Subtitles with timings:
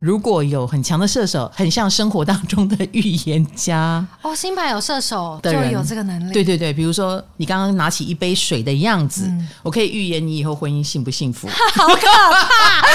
[0.00, 6.32] 如果有很强的射手，很像生活当中的预言家哦，星牌有射手就有这个能力。
[6.32, 11.48] 对对对，比如说你刚刚拿起一杯水的样子，嗯、我可以预言你以后婚姻幸不幸福。
[11.74, 12.86] 好可怕！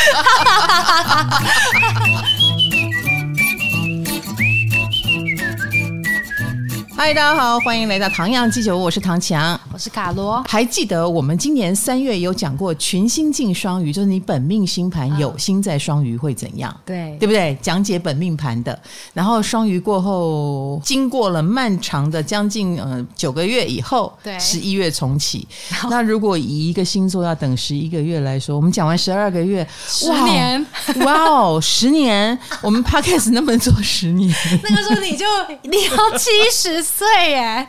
[6.96, 10.42] 嗨，大家好，欢迎来到唐阳鸡酒屋，我是唐强，我是卡罗。
[10.48, 16.74] 还记得我们今年三月有讲过群星进双鱼，就是你本命星盘有星在双鱼会怎样？
[16.86, 17.58] 对，对不对？
[17.62, 18.80] 讲解本命盘的。
[19.12, 25.48] 然后双鱼过后，经过了漫长的将近呃九个月以后，对，十一月重启。
[25.90, 30.64] 那如果以一个星座要等十一个月来说，我们讲完十二个月，十年，
[31.02, 34.34] 哇哦，十年，我们 Podcast 能不能做十年？
[34.64, 35.26] 那个时候你就
[35.64, 36.83] 你要七十。
[36.84, 37.66] 岁耶，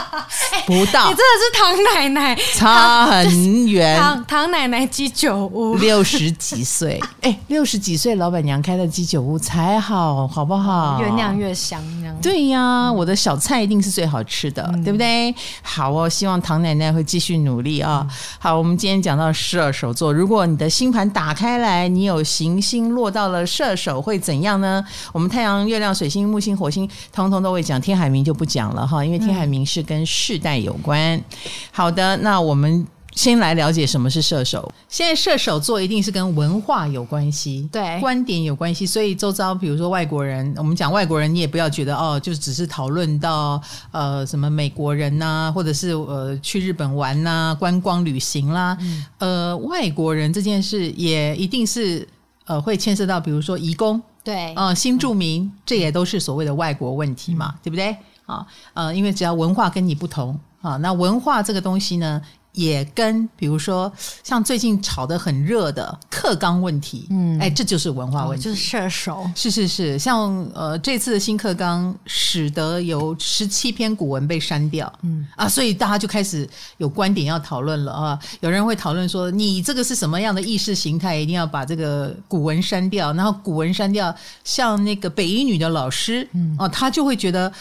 [0.66, 4.00] 不到，你真的是唐奶奶，差很远。
[4.00, 10.98] 唐唐奶奶鸡酒屋，六十几岁， 哎，六十几岁老板娘开的鸡酒屋才好，好不好？
[11.00, 11.82] 越酿越香，
[12.22, 15.34] 对呀，我的小菜一定是最好吃的，对不对？
[15.62, 18.06] 好哦，希望唐奶奶会继续努力啊。
[18.38, 24.82] 好，我们今天讲到射手座，如果你的星盘打开来，你有行星落到了射手，会怎样呢？
[25.12, 27.74] 我们太阳、月亮、水星、木星、火星，通通都会讲。
[27.84, 28.74] 天海明就不讲。
[28.74, 31.16] 了哈，因为天海明是跟世代有关。
[31.16, 31.24] 嗯、
[31.70, 34.72] 好的，那我们先来了解什么是射手。
[34.88, 38.84] 现在射手座一定是跟文化有关系，对，观点有关系。
[38.84, 43.60] 所以周遭，比如说外国人，我们讲外国人，你也不要觉得哦，就只是讨论到
[43.92, 48.76] 呃什么美国人呐、啊，或者是呃去日本玩呐、啊，观光旅行啦。
[48.80, 52.08] 嗯、呃，外国人这件事也一定是
[52.46, 57.96] 呃会牵涉到，比如说移工，对，呃新住民，嗯、这也都是所谓的外国问题嘛，嗯、对不对？
[58.26, 62.20] 啊，呃，因为只要文化跟你不同啊，那文化这个东西呢，
[62.52, 75.26] 也跟比如说像最近炒得很热的课纲问题，嗯，哎，这就是文化问题，就是射手，是是是，像呃这次的新课纲使得有十七篇古文被删掉，嗯。
[75.36, 84.14] 啊，所以大家就开始有观点要讨论了啊，有人会讨论说，你这个是什么样的意识形态，一定要把这个古文删掉，然后古文删掉，
[84.44, 86.56] 像那个北一女的老师，嗯。
[86.58, 87.52] 啊，他就会觉得。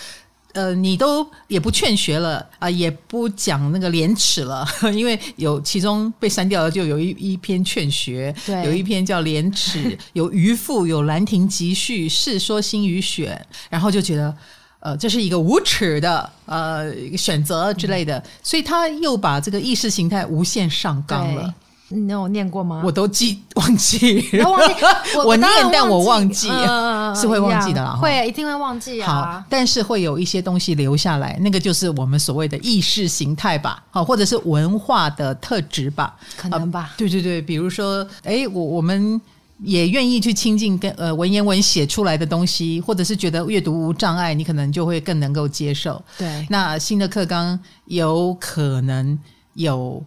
[0.54, 14.36] 呃，你都也不劝学了啊、呃，也不讲那个廉耻了， 因为有其中被删掉的，就有一一篇劝学，对有一篇叫廉耻， 有渔父，有兰亭集序，世说新语选，然后就觉得
[14.80, 21.54] 呃，这是一个无耻的呃选择之类的，嗯、所以他又把这个意识形态无限上纲了。
[21.94, 22.82] 你有念过吗？
[22.84, 24.74] 我都记忘记，忘记
[25.16, 26.50] 我，我念，但我忘记，
[27.16, 29.08] 是会忘记的啦，会一定会忘记啊。
[29.08, 36.94] 好，但是会有一些东西留下来，那个就是我们所谓的意识形态吧，好，或者是文化的特质吧，可能吧。
[36.98, 39.22] 对对对，比如说，哎，我我们
[39.60, 46.02] 也愿意去亲近跟呃文言文写出来的东西，或者是觉得阅读无障碍，你可能就会更能够接受。
[46.18, 49.18] 对，那新的课纲有可能
[49.54, 50.04] 有。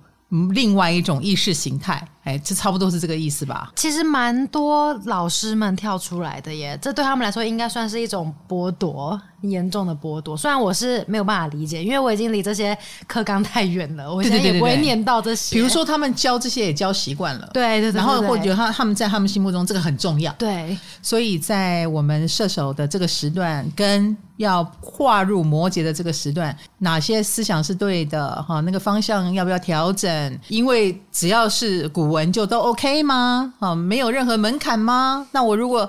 [0.53, 3.71] 另外一种意识形态，哎，这差不多是这个意思吧？
[3.77, 10.37] 其实蛮多老师们跳出来的耶，这对他们来说应该算是一种剥夺，严重的剥夺。
[10.37, 12.77] 虽然我是没有办法理解，因为我已经离这些
[13.07, 15.55] 课纲太远了，我现在也不会念到这些。
[15.55, 20.77] 比如说，他们教这些也教习惯了，对对对，然后或者他他们在他们心目中这个很重要，对。
[21.01, 24.17] 所以在我们射手的这个时段跟。
[24.37, 28.31] 要跨入摩羯的这个时段，哪些思想是对的？
[28.43, 30.39] 哈，那个方向要不要调整？
[30.49, 33.53] 因为只要是古文就都 OK 吗？
[33.59, 35.27] 啊，没有任何门槛吗？
[35.33, 35.89] 那我如果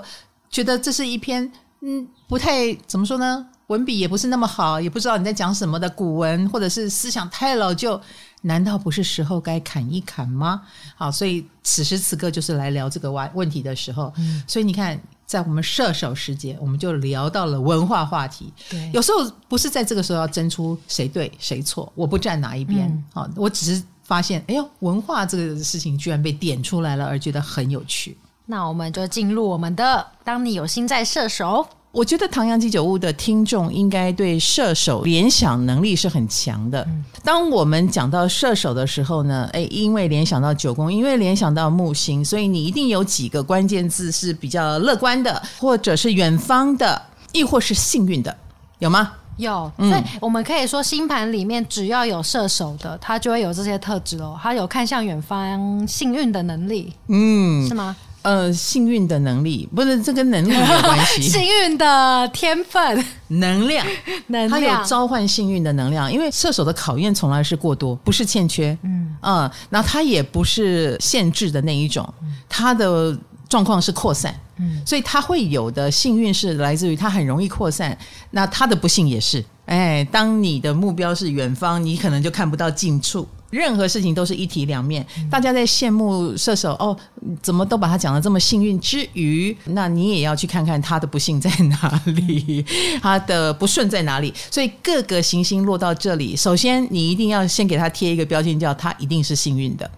[0.50, 1.50] 觉得这是一篇
[1.80, 8.00] 嗯不太怎么说呢，文笔也不是那么好，也不知道你在讲什么的古文，或者是思想太老旧，
[8.42, 10.62] 难道不是时候该砍一砍吗？
[10.96, 14.12] 好，所以此时此刻就是来聊这个问问题的时候。
[14.18, 15.00] 嗯，所以你看。
[15.28, 18.50] 在我们射手时节，我们就聊到了文化话题。
[18.70, 22.90] 对，有时候不是在这个时候要争出谁对谁错，我不站哪一边。
[23.12, 28.16] 好、嗯，我只是发现，哎呦，文化这个事情居然被点出来了，而觉得很有趣。
[28.46, 31.66] 那我们就进入我们的，当你有心在射手。
[31.90, 36.86] 我觉得唐阳鸡酒屋的听众应该对射手联想能力是很强的。
[37.22, 47.02] 当我们讲到射手的时候呢，诶，因为联想到九宫，因为联想到木星，所以你一定有几个关键字是比较乐观的，或者是远方的，
[47.32, 48.34] 亦或是幸运的，
[48.78, 49.12] 有吗？
[49.38, 54.38] 有，所以我们可以说星盘里面只要有射手的，他就会有这些特质哦。
[54.42, 57.96] 他有看向远方、幸运的能力，嗯，是吗？
[58.22, 63.86] 呃，幸运的能力不是这跟能力没有关系，幸运的天分、能量、
[64.26, 66.12] 能量，他有召唤幸运的能量。
[66.12, 69.16] 因为射手的考验从来是过多，不是欠缺，嗯。
[69.22, 72.06] 嗯，那他也不是限制的那一种，
[72.48, 73.16] 他的
[73.48, 74.34] 状况是扩散，
[74.84, 77.96] 所以他会有的幸运是来自于他很容易扩散，
[78.30, 83.26] 那他的不幸也是，哎，当你的目标是远方，你可能就看不到近处。
[83.50, 86.96] 任何事情都是一体两面，大家在羡慕射手哦，
[87.40, 92.64] 怎么都把他讲的这么幸运之余，那你也要去看看他的不幸在哪里，
[93.00, 94.32] 他的不顺在哪里。
[94.50, 99.90] 所以各个行星落到这里，首先你一定要先给他贴一个标签，叫他一定是幸运的。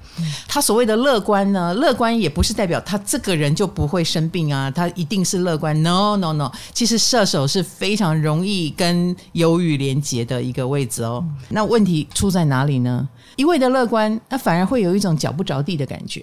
[0.46, 5.70] 他所谓的乐观呢，乐观也不是代表他这个人就不会生病啊，他一定是乐观。
[5.82, 11.24] No No No，其实射手是非常容易跟忧郁连结的一个位置哦。
[11.48, 13.08] 那问题出在哪里呢？
[13.40, 16.22] 一味的乐观，他反而会有一种脚不着地的感觉。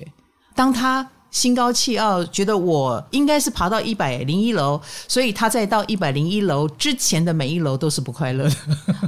[0.53, 8.55] 当他心高气傲，觉得我应该是爬到一百零一楼，所以他在到一百零一楼之前的每一楼都是不快乐的。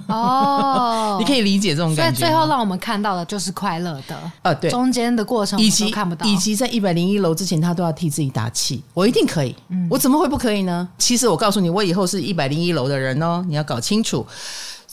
[0.07, 2.19] 哦， 你可以理解这种感觉。
[2.19, 4.31] 所以最后让我们看到的就是快乐的。
[4.41, 8.83] 呃，对，中间的过程以及看不到，以及在一百零一楼之前，他都要替自己打气。
[8.95, 10.89] 我一定可以，嗯，我怎么会不可以呢？
[10.97, 14.25] 其实我告诉你，我以后是一百零一楼的人哦，你要搞清楚。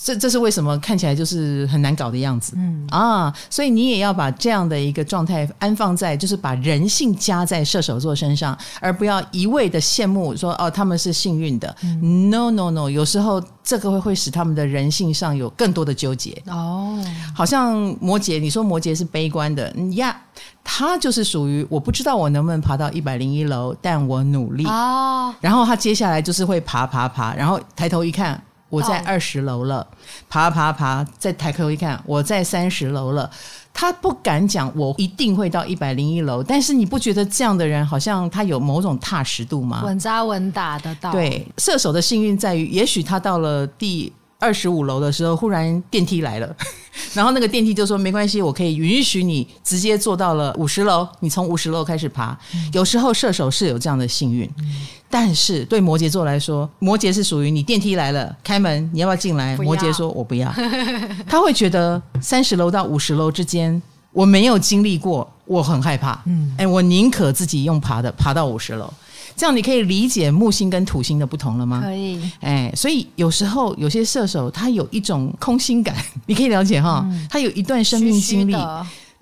[0.06, 2.86] 这这是为什么看起来就是很难搞的样子，嗯。
[2.90, 16.40] 啊，所以你也要把这样的一个状态安放在，就是把人性加在射手座身上，而不要一味的羡慕说哦他们是幸运的，嗯，no no no，有时候这个会会使他们的人性上有更多的纠结。
[16.46, 17.04] 哦，
[17.34, 20.16] 好像摩羯，你说摩羯是悲观的呀，
[20.62, 24.64] 他就是属于我不知道我能不能爬到一百零一楼，但我努力。
[24.66, 28.40] 哦，然后他接下来就是会爬爬爬，然后抬头一看。
[28.68, 29.86] 我在二十楼了，
[30.28, 33.30] 爬爬爬，再抬头一看，我在三十楼了。
[33.72, 36.42] 他不敢讲，我一定会到一百零一楼。
[36.42, 39.82] 但是你不觉得这样的人好像他有某种踏实度吗？
[39.84, 41.12] 稳扎稳打的到。
[41.12, 46.56] 对，射手的幸运在于，也许他到了第二十五楼的时候，忽然电梯来了。
[47.12, 52.38] 然后那个电梯就说没关系，我可以允许你直接坐到了五十楼，你从五十楼开始爬。
[52.54, 59.56] 嗯、有时候射手是有这样的幸运，嗯、但是对摩羯座来说，摩羯是属于你电梯来了，开门你要不要进来？
[59.56, 60.52] 摩羯说我不要，
[61.28, 63.80] 他会觉得三十楼到五十楼之间
[64.12, 66.22] 我没有经历过，我很害怕。
[66.26, 68.92] 嗯，哎，我宁可自己用爬的爬到五十楼。
[69.36, 71.82] 这样你可以理解木星跟土星的不同了吗？
[71.84, 75.94] 可以，哎，所以有时候有些射手他有一种空心感，
[76.24, 78.64] 你可以了解哈，嗯、他有一段生命经历，虚虚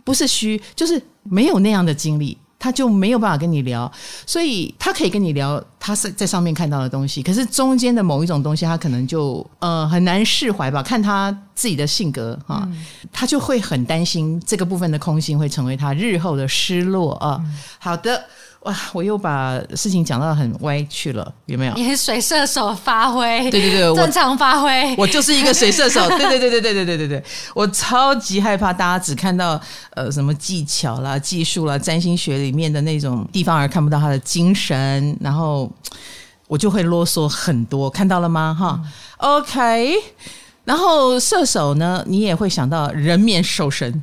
[0.04, 3.90] 不是虚，就是没有那样的经历，他就没有办法跟你聊，
[4.24, 17.40] 所以他可以跟你聊他是在上面看到的东西，可是中间的某一种东西，他可能就呃很难释怀吧，看他自己的性格哈，嗯、他就会很担心这个部分的空心会成为他日后的失落啊。
[17.44, 18.24] 嗯、好的。
[18.64, 18.74] 哇！
[18.92, 21.74] 我又把事情讲到很歪去了，有没有？
[21.74, 24.94] 你是水射手发挥，对对对，正常发挥。
[24.96, 27.24] 我，就是一个水射手， 对对对对对对对对对。
[27.54, 35.70] 我超级害怕大家只看到呃什么技巧啦、技术啦、占星学里面的那种地方，而看不到他的精神，然后
[36.48, 37.90] 我就会啰嗦很多。
[37.90, 38.56] 看到了吗？
[38.58, 38.80] 哈、
[39.18, 39.94] 嗯、，OK。
[40.64, 44.02] 然后射手呢，你也会想到人面兽身。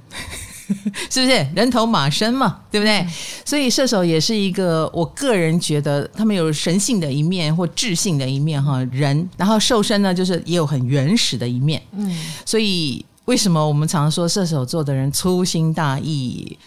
[1.09, 2.59] 是不是人头马身嘛？
[2.71, 2.99] 对不对？
[2.99, 3.07] 嗯、
[3.45, 8.81] 所以射手也是一个，我个人觉得他们有神性的一面或智性的一面哈。
[8.91, 11.81] 人，然后瘦身呢，就是也有很原始的一面。
[11.91, 12.15] 嗯，
[12.45, 16.57] 所以为什么我们常说射手座的人粗心大意？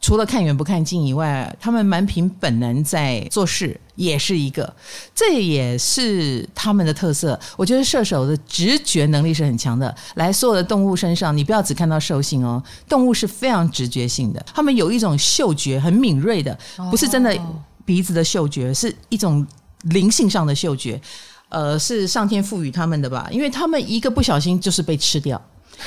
[0.00, 4.72] 除了看远不看近以外，他们蛮凭本能在做事，也是一个，
[5.14, 7.38] 这也是他们的特色。
[7.56, 9.92] 我觉得射手的直觉能力是很强的。
[10.14, 16.56] 来，所有的动物身上，你不要只看到兽性哦，动物是非常直觉性的，他们有一种嗅觉很敏锐的，
[16.90, 17.36] 不是真的
[17.84, 19.46] 鼻子的嗅觉，是一种
[19.82, 21.00] 灵性上的嗅觉。
[21.48, 23.26] 呃，是上天赋予他们的吧？
[23.30, 25.40] 因为他们一个不小心就是被吃掉。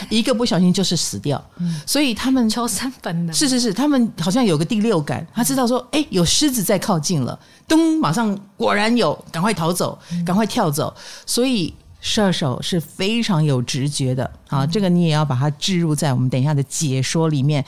[0.10, 3.34] 一个不小心就是死掉，嗯、所以他们求生本能。
[3.34, 10.94] 是是是，他们好像有个第六感，他知道说，哎，有狮子在靠近了，咚，马上果然有，赶快逃走，赶快跳走。
[10.96, 17.64] 嗯、所以射手是非常有直觉的啊，这个你也要把它置入在我们等一下的解说里面。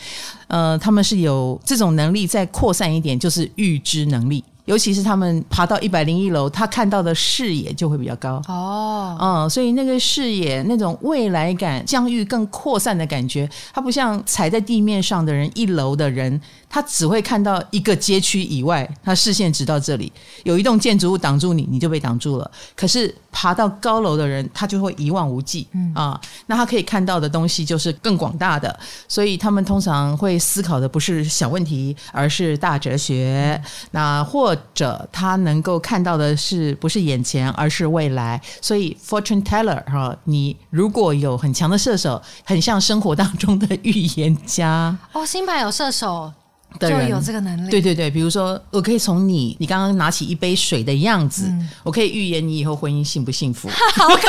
[0.47, 4.43] 呃，他们是有这种能力，再扩散一点，就是预知能力。
[4.65, 8.41] 尤其是他们爬到一百零一楼，他看到的视野就会比较高。
[8.47, 16.39] 哦，嗯，所以那个视野那种未来感、疆域更扩散的感觉，它不像踩在地面上的人，一楼的人，
[16.69, 20.09] 他只会看到一个街区以外，他视线只到这里，
[20.43, 22.49] 有一栋建筑物挡住你，你就被挡住了。
[22.73, 25.91] 可是爬到高楼的人，他就会一望无际，嗯。
[25.93, 28.79] 啊，那他可以看到的东西就是更广大的，
[29.09, 34.52] 所以他们通常会思考的不是小问题，而是大哲学，那或。
[34.53, 38.39] 或者他能够看到的是不是眼前，而是未来。
[38.61, 44.95] 所以 fortune teller 哈，你如果有很强的射手，很像生活当中的预言家。
[45.11, 46.31] 哦，星盘有射手
[46.77, 47.71] 的人就有这个能力。
[47.71, 53.67] 对对对，比如说，我可以从你你刚刚拿起一杯水的样子，嗯、我可以预言你以后婚姻幸不幸福。
[53.97, 54.27] 好可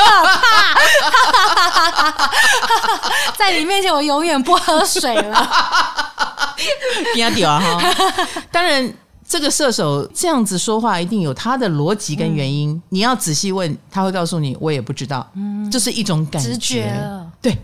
[1.53, 2.31] 怕！
[3.37, 5.51] 在你面前，我永远不喝水了。
[7.17, 7.59] 压掉啊！
[7.59, 7.93] 哈，
[8.51, 8.91] 当然，
[9.35, 12.69] 这个射手这样子说话，一定有他的逻辑跟原因。
[12.69, 15.29] 嗯、你要仔细问，他会告诉你，我也不知道。
[15.35, 17.57] 嗯，这是一种感觉，直觉对，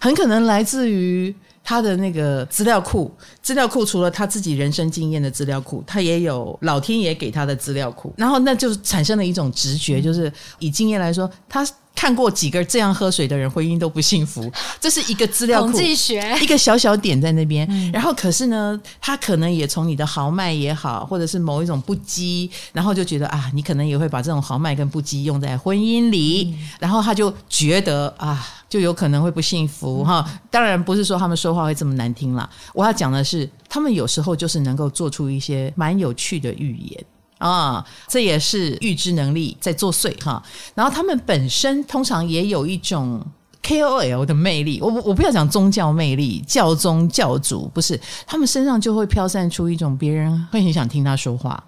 [0.00, 1.32] 很可能来自于。
[1.62, 3.12] 他的那个资料库，
[3.42, 11.62] 资料库除了他自己人生经验的资料库，他也有老天爷给他的资料库，然后那就产生了一种直觉，就是以经验来说，他。
[11.98, 14.48] 看过几个这样喝水的人，婚姻都不幸福。
[14.78, 17.66] 这是一个资料库，统计学，一个小小点在那边。
[17.68, 30.24] 嗯、然后，可是呢，他可能也从你的豪迈也好，或者是某一种不羁，然后就觉得啊，你可能也会把这种豪迈跟不羁用在婚姻里，嗯、然后他就觉得啊，就有可能会不幸福哈。
[30.52, 37.04] 当然不是说他们说话会这么难听啦，我要讲的是，他们有时候就是能够做出一些蛮有趣的预言。
[37.38, 40.42] 啊，这也是预知能力在作祟哈。
[40.74, 43.24] 然后他们本身通常也有一种
[43.62, 44.80] KOL 的魅力。
[44.80, 51.62] 我我不要讲宗教魅力，教宗教主不是，他们身上就会飘散出一种别人会很想听他说话，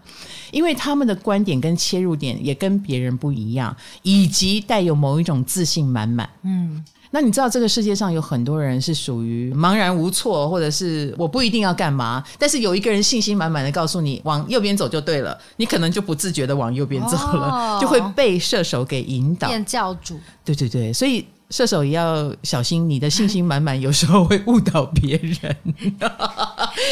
[0.51, 6.29] 因为他们的观点跟切入点也跟别人不一样，以及带有某一种自信满满。
[6.43, 6.85] 嗯。
[7.13, 19.49] 那你知道这个世界上有很多人是属于茫然无措，或者是我不一定要干嘛，但是有一个人信心满满的告诉你往右边走就对了，你可能就不自觉的往右边走了，哦、就会被射手给引导。
[19.49, 20.21] 变教主。
[20.45, 25.57] 对对对，所以射手也要小心，你的信心满满有时候会误导别人。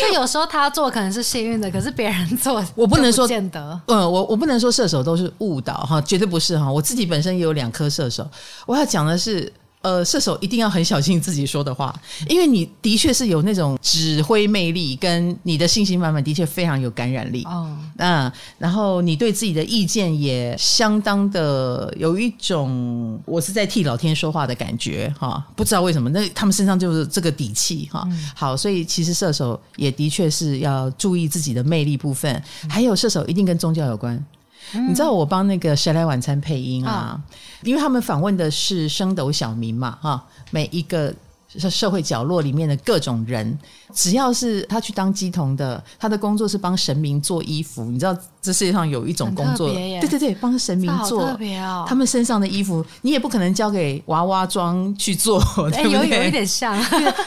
[0.03, 3.81] 就有时候他做可能是幸运的，可是别人做 我不能说不见得。
[3.87, 6.69] 嗯，我我不能说射手都是误导哈，绝对不是哈。
[6.71, 8.29] 我自己本身也有两颗射手，
[8.67, 9.53] 我要讲的是。
[9.89, 17.43] 呃，射手一定要很小心自己说的话，因为你的确是有那种指挥魅力，跟你的信心满满，的确非常有感染力。
[17.45, 28.07] 哦，嗯，然后你对自己的意见也相当的有一种我是在替老天说话的感觉哈，不知道为什么，那他们身上就是这个底气哈。
[28.35, 34.23] 好，所以其实射手也的确是要注意自己的魅力部分，还有射手一定跟宗教有关。
[34.73, 37.21] 你知道我帮那个谁来晚餐配音啊？
[37.63, 41.15] 因为他们访问的是升斗小民嘛，哈，每一个。
[41.57, 43.59] 是社会角落里面的各种人，
[43.95, 47.85] 只要是他去当鸡童的，他的工作是帮神明做衣服。
[47.87, 51.87] 你知道这世界上有一种工作，对对对，帮神明做，特别哦。
[51.89, 55.43] 他们身上的衣服，你也不可能交给娃娃装去做？
[55.83, 56.79] 有有一点像，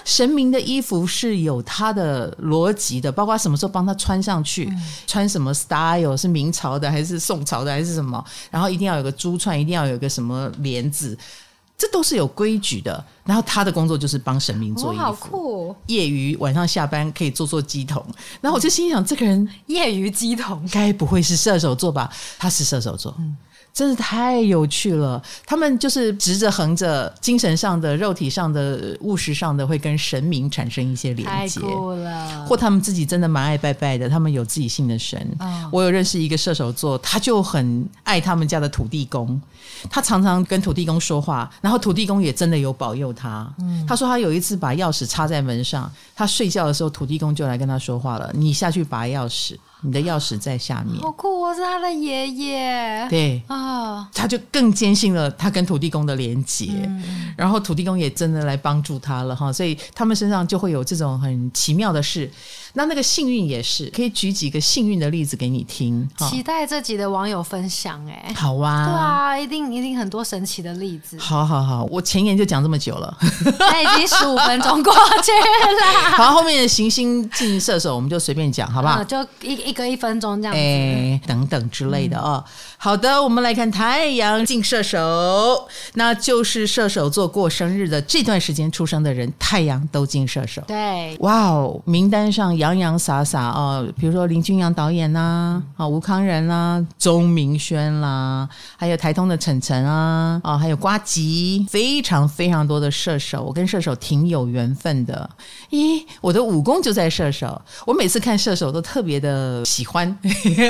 [0.06, 11.18] 神明的衣服是有他的逻辑的，包括什么时候帮他穿上去，嗯、穿什么 style 是明朝的还是宋朝的还是什么，然后一定要有个珠串，一定要有个什么帘子。
[11.82, 15.76] 这都是有规矩的，然后他的工作就是帮神明做衣服，哦、好酷。
[15.88, 18.06] 业余晚上下班可以做做鸡桶，
[18.40, 22.08] 然后我就心想，这个人业余鸡桶该不会是射手座吧？
[22.38, 23.16] 他是射手座。
[23.18, 23.36] 嗯
[23.74, 25.22] 真是太有趣了！
[25.46, 31.60] 他们就是直着横着，精神上的、肉体上的、物实上的，会跟神明产生一些连接。
[31.60, 32.46] 太酷了！
[32.46, 35.18] 或他们自己真的蛮爱拜拜的，他们有自己信的神。
[35.40, 39.42] 哦、我有认识一个射手座，他就很爱他们家的土地公，
[39.90, 43.50] 他常常跟土地公说话，然后土地公也真的有保佑他。
[43.60, 51.42] 嗯、他说他有一次把钥匙插在门上，他睡觉的时候，土地公就来跟他说话了：“你下去拔钥匙。”你的钥匙在下面，好酷！
[51.42, 53.42] 我是他的爷爷，对。
[53.48, 62.32] 啊，他就更坚信了他跟土地公的连结，嗯、然后土地公也真的来帮助他了哈，所以他们身上就会有这种很奇妙的事。
[62.74, 66.08] 那那个幸运也是，可以举几个幸运的例子给你听。
[66.18, 71.18] 期待这集的网友分享，哎，好啊，对啊，一定一定很多神奇的例子。
[71.18, 73.18] 好好好，我前言就讲这么久了，
[73.60, 76.16] 那已经十五分钟过去了。
[76.18, 79.02] 好，后面的行星进射手，我们就随便讲，好不好？
[79.02, 82.44] 嗯、就一一个一分钟这样子，哎，等等之类的哦。
[82.46, 82.52] 嗯、
[82.84, 90.64] 好的，我们来看太阳进射手，那就是射手座过生日的这段时间出生的人，太阳都进射手。
[90.66, 92.58] 对，哇哦，名单上。
[92.58, 105.30] 洋洋洒洒哦，比如说林君阳导演呐，啊吴康仁啦，钟明轩啦，还有台通的晨晨啊，啊还有瓜吉，非常非常多的射手，我跟射手挺有缘分的。
[105.70, 110.10] 咦，我的武功就在射手，我每次看射手都特别的喜欢。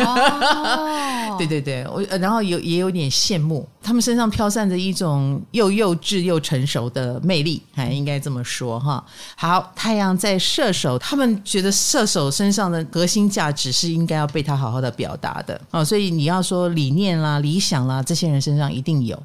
[0.05, 9.03] 哦、对 对对，我然后有也有点羡慕，他们身上飘散着一种又幼稚又成熟的魅力，还应该这么说哈。
[9.35, 11.71] 好，太阳在射手，他们觉得。
[11.91, 19.21] 射手身上的核心价值是应该要被他好好的表达的哦，所以你要说理念啦、理想啦，这些人身上一定有。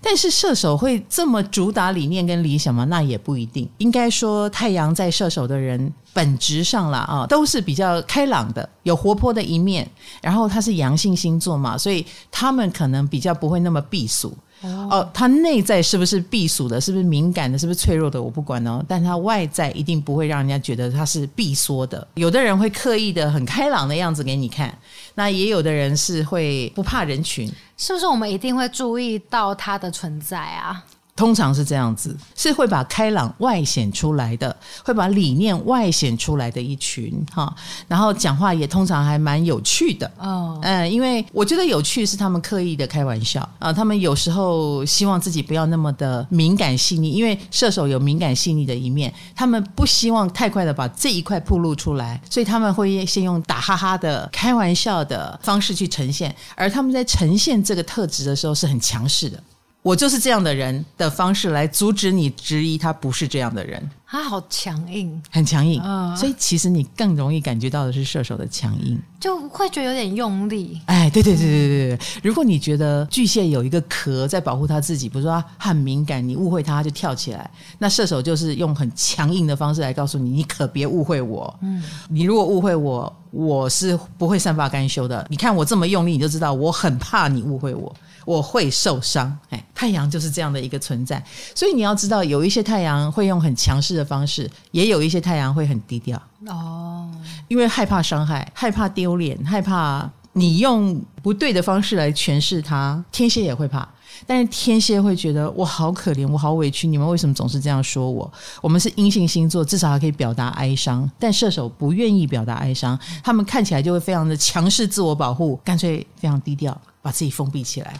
[0.00, 2.84] 但是射手会这么主打理念跟理想吗？
[2.84, 3.68] 那也不一定。
[3.78, 9.88] 应该说，太阳在射手的人本质上啦啊，都是比较开朗的，有活泼的一面。
[10.20, 14.36] 然后他是阳性星座嘛，所以他们可能比较不会那么避俗。
[14.62, 16.80] 哦，他内在是不是避暑的？
[16.80, 17.58] 是不是敏感的？
[17.58, 18.22] 是不是脆弱的？
[18.22, 18.84] 我不管哦。
[18.86, 22.06] 但他外在一定不会让人家觉得他是闭缩的。
[22.14, 24.72] 有的人会刻意的很开朗的样子给你看，
[25.14, 27.50] 那也有的人是会不怕人群。
[27.76, 30.84] 是不是我们一定会注意到他的存在啊？
[31.14, 34.54] 通常是这样子，是会把开朗外显出来的，
[34.84, 37.54] 会把理念外显出来的一群哈。
[37.86, 43.72] 然后讲话也通常还蛮有趣的哦，嗯，因为我觉得有趣是他们刻意的开玩笑啊。
[43.72, 59.42] 他们有时候希望自己不要那么的敏感细腻，因为射手有敏感细腻的一面，他们不希望太快的把这一块暴露出来，所以他们会先用打哈哈的开玩笑的方式去呈现，而他们在呈现这个特质的时候是很强势的。
[59.82, 70.80] 我就是这样的人的方式来阻止你质疑他不是这样的人，他好强硬，很强硬，嗯，所以其实你更容易感觉到的是射手的强硬，就会觉得有点用力。
[70.86, 81.52] 哎，对对对对对对，如果你觉得巨蟹有一个壳在保护他自己，比如说他很敏感，你误会他，他就跳起来，那射手就是用很强硬的方式来告诉你，你可别误会我。
[81.60, 85.26] 嗯，你如果误会我，我是不会善罢甘休的。
[85.28, 87.92] 你看我这么用力，你就知道我很怕你误会我。
[88.24, 91.22] 我会受伤，哎，太阳就是这样的一个存在，
[91.54, 97.10] 所以你要知道，有一些太阳会用很强势的方式，也有一些太阳会很低调哦，
[97.48, 103.04] 因为害怕伤害，害怕丢脸，害怕你用不对的方式来诠释它。
[103.12, 103.86] 天蝎也会怕，
[104.26, 108.32] 但是天蝎会觉得我好可怜，我好委屈，你们为什么总是这样说我？
[108.60, 117.94] 我们是阴性星座，至少还可以表达哀伤，但射手不愿意表达哀伤，他们看起来就会非常的强势，自我保护，干脆非常低调，把自己封闭起来。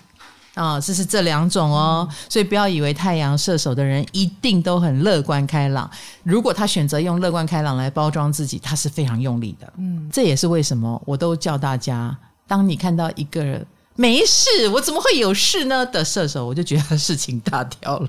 [0.55, 5.91] 啊、哦，这是这两种哦，所以不要以为太阳射手的人一定都很乐观开朗。
[6.23, 9.73] 如果他选择用乐观开朗来包装自己，他是非常用力的。
[9.79, 12.15] 嗯，这也是为什么我都叫大家，
[12.47, 18.09] 当你看到一个人没事，我怎么会有事呢的射手，我就觉得事情大条了。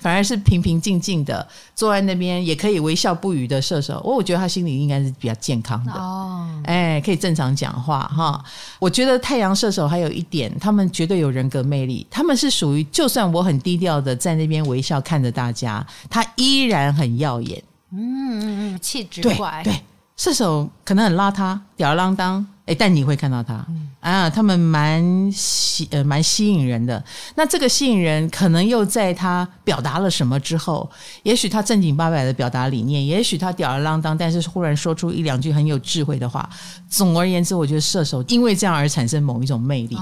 [0.00, 8.42] 反而是平平静静的坐在那边，也可以微笑不语的射手，我我觉得他心里应该是比较健康的哦，哎，可以正常讲话哈。
[8.78, 19.80] 我觉得太阳射手还有一点，他们绝对有人格魅力，他们是属于就算我很低调的在那边微笑看着大家，他依然很耀眼，嗯嗯嗯，气质怪，对，
[20.16, 22.46] 射手可能很邋遢，吊儿郎当。
[22.68, 23.66] 哎，但你会看到他
[24.00, 27.02] 啊，他们蛮吸呃蛮吸引人的。
[27.34, 30.88] 那这个吸引人，可能又在他表达了什么之后，
[31.22, 36.48] 也许他正经八百的表达理念，也许他吊儿郎当，但是忽然说出一两句很有智慧的话。
[36.90, 39.96] 总而言之，我觉得射手因为这样而产生某一种魅力。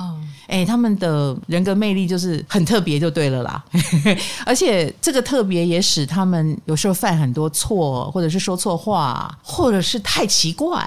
[0.48, 3.64] 哎，他们的人格魅力就是很特别，就对了啦。
[4.44, 10.84] 而且这个特别也使他们有时候犯很多错，或者是说错话，或者是太奇怪。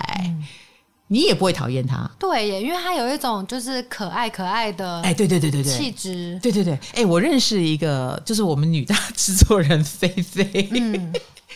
[1.12, 11.12] 你也不会讨厌他，对耶，因为他有一种就是可爱可爱的，哎，对对对对对，气质，对对对，哎，我认识一个，就是我们女大制作人菲菲，嗯，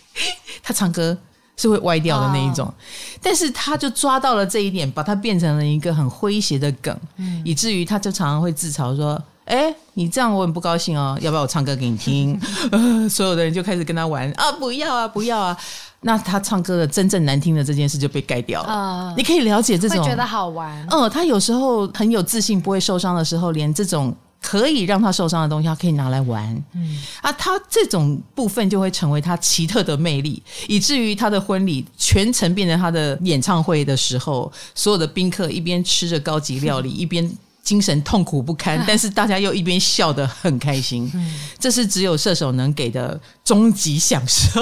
[0.64, 1.16] 她唱歌
[1.56, 2.74] 是会歪掉的那一种，哦，
[3.22, 12.40] 但是他就抓到了这一点，把它变成了一个很诙谐的梗，嗯，以至于他就常常会自嘲说，哎，你这样我很不高兴哦，要不要我唱歌给你听？
[12.72, 15.56] 呃， 所有的人就开始跟他玩啊，不要啊，不要啊。
[16.04, 19.14] 那他唱歌的真正难听的这件事就被盖掉了。
[19.14, 20.88] Uh, 你可以了解这种，会觉得好玩。
[20.92, 26.46] 嗯，他有时候很有自信，不会受伤的时候，连这种可以让他受伤的东西，他可以拿来玩。
[26.76, 37.30] 嗯啊，他这种部分就会成为他奇特的魅力，以至于他的婚礼全程变成他的演唱会的时候，所有的宾客一边吃着高级料理， 一边。
[37.64, 41.10] 精神痛苦不堪，但是大家又一边笑得很开心，
[41.58, 44.62] 这是只有射手能给的终极享受。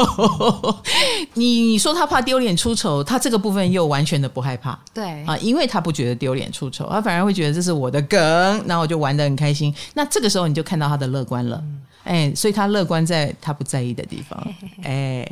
[1.34, 8.20] 你你说他怕丢脸出丑，他这个部分又完全的不害怕，对啊，因为他不觉得丢脸出丑，他反而会觉得这是我的梗，
[8.68, 9.74] 然后我就玩得很开心。
[9.96, 11.64] 那这个时候你就看到他的乐观了，
[12.04, 14.48] 哎，所以他乐观在他不在意的地方，
[14.84, 15.28] 哎，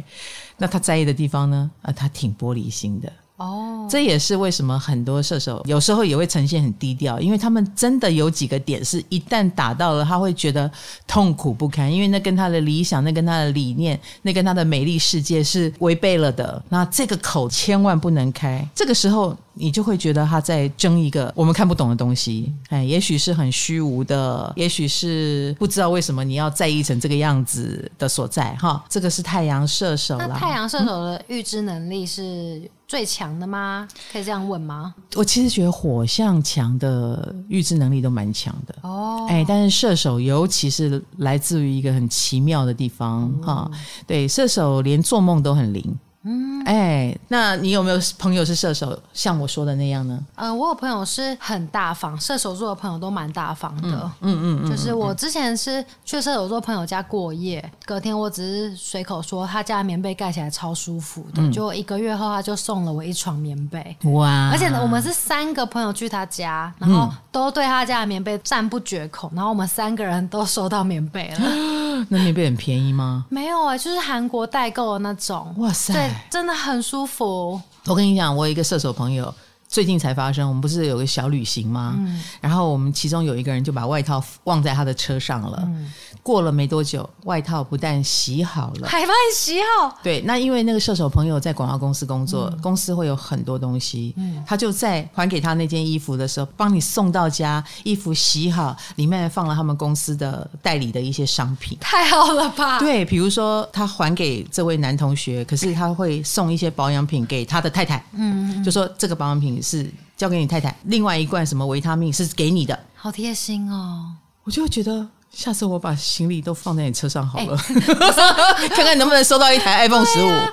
[0.58, 1.70] 那他在意的地方呢？
[1.84, 3.12] 啊，他挺玻璃心的。
[3.40, 10.70] 哦，这也是为什么很多射手有时候也会呈现很低调，因为他们真的有几个点是一旦打到了，他会觉得
[11.08, 16.62] 痛苦不堪，因为那跟他的理想、那跟他的理念、那跟他的美丽世界是违背了的。
[16.68, 22.54] 那这个口千万不能开，这个时候你就会觉得他在争一个我们看不懂的东西。
[22.68, 28.54] 哎，也许是很虚无的，也许是不知道为什么你要在意成这个样子的所在。
[28.56, 30.28] 哈，这个是太阳射手了。
[30.28, 32.70] 那太阳射手的预知能力是？
[32.90, 33.88] 最强的吗？
[34.12, 34.96] 可以这样问吗？
[35.16, 39.28] 我其实觉得火象强的预知能力都蛮强的哦。
[39.30, 43.80] 哎，但是射手尤其是来自于一个很奇妙的地方哈、嗯。
[44.08, 45.96] 对，射手连做梦都很灵。
[46.24, 50.20] 嗯，哎，那你有没有朋友是射手，像我说的那样呢？
[50.36, 54.12] 呃，我有朋友是很大方，射手座的朋友都蛮大方的。
[54.20, 63.96] 嗯嗯嗯，就是我之前是去射手座朋友家过夜，隔天我只是随口说他家的棉被盖起来超舒服的，嗯、就一个月后他就送了我一床棉被。
[64.12, 64.50] 哇！
[64.52, 71.40] 而且呢，我们是三个朋友去他家，然后都对他家的棉被赞不绝口，然后我们三个人都收到棉被了。
[72.10, 73.26] 那棉被很便宜吗？
[73.30, 75.54] 没有啊、欸，就是韩国代购的那种。
[75.58, 76.09] 哇塞！
[76.10, 76.16] 对。
[76.30, 77.62] 真的很舒服。
[77.86, 79.34] 我跟你讲，我有一个射手朋友，
[79.70, 80.46] 最近才发生。
[80.48, 81.96] 我们不是有个小旅行吗？
[82.00, 82.22] 嗯。
[82.42, 85.62] 然后我们其中有一个人就把外套忘在他的车上了。
[85.68, 85.90] 嗯。
[86.22, 89.98] 过了没多久，外套不但洗好了，还帮你洗好。
[90.04, 102.80] 对，那因为那个射手朋友在广告公司工作，嗯、公司会有很多东西，嗯，他就在还给他那件衣服的时候，帮你送到家，衣服洗好，里面放了他们公司的代理的一些商品，太好了吧？
[102.80, 115.08] 对，比如说他还给这位男同学，可是他会送一些保养品给他的太太，嗯，就说这个保养品是交给你太太，另外一罐什么维他命是给你的，好贴心哦，我就觉得。
[115.32, 120.52] 下次我把行李都放在你车上好了，欸、 看看能不能收到一台 iPhone 十五、啊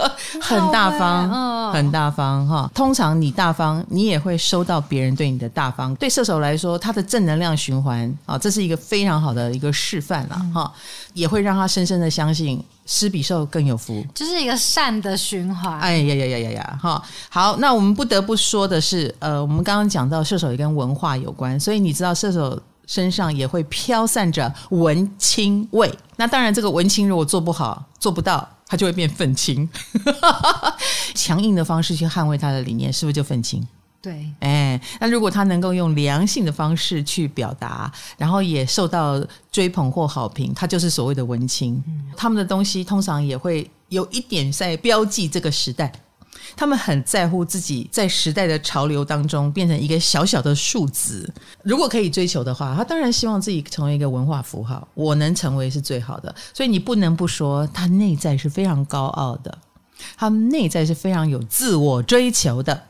[0.00, 2.70] 啊，很大方，哦、很大方哈。
[2.74, 5.94] 通常你大方，你也会收到别人对你的大方。
[5.96, 10.72] 对射手来说，他的正能量循环啊，这是一个非常好的一个示范了哈，
[11.14, 15.78] 也会让他深深的相信施比受更有福，就是一个善的循环。
[15.80, 17.02] 哎呀呀呀呀呀哈！
[17.28, 22.60] 好，那我们不得不说的是，呃，我们刚刚讲到射手也跟文化有关，所以你知道射手。
[22.88, 25.94] 身上也会飘散着文青味。
[26.16, 29.68] 那当然，这个文青如果做不好、做不到，他就会变愤青。
[31.16, 33.66] 强硬的方式去捍卫他的理念，是不是就愤青？
[34.00, 34.30] 对。
[34.40, 41.82] 哎，那如果他能够用良性的方式去表达，然后也受到追捧或好评，他就是所谓的文青。
[41.88, 42.04] 嗯。
[42.16, 45.90] 他们的东西通常也会有一点在标记这个时代。
[46.56, 51.32] 他们很在乎自己在时代的潮流当中变成一个小小的数字。
[51.62, 54.86] 如果可以追求的话，他当然希望自己成为一个文化符号。
[54.94, 59.56] 我能成为是最好的，所以你不能不说他内在是非常高傲的，
[60.16, 62.82] 他们内在是非常有自我追求的。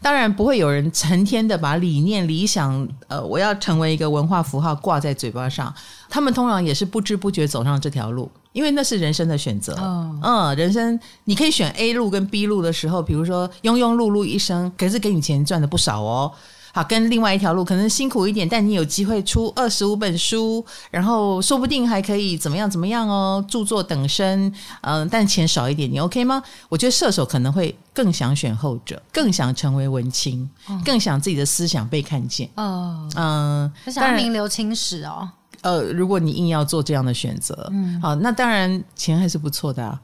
[0.00, 5.72] 当然不会有人成天的把理念、理想，呃，我要成为一个文化符号挂在嘴巴上。
[6.08, 8.30] 他们通常也是不知不觉走上这条路。
[8.52, 16.32] 因为那是人生的选择，嗯，嗯，人生你可以选 A 路跟 B 路的时候，比如说庸庸碌碌一生，可是给你钱赚的不少哦。
[16.78, 26.40] 好，跟另外一条路可能辛苦一点，但你有机会出二十五本书，然后说不定还可以怎么样怎么样哦，著作等身，嗯，但钱少一点，你 OK 吗？
[26.68, 35.28] 我觉得射手可能会更想选后者，更想成为文青，嗯、更想自己的思想被看见，哦、嗯，就想名留青史哦。
[35.62, 40.00] 呃，如果你硬要做这样的选择，嗯，好，那当然钱还是不错的啊。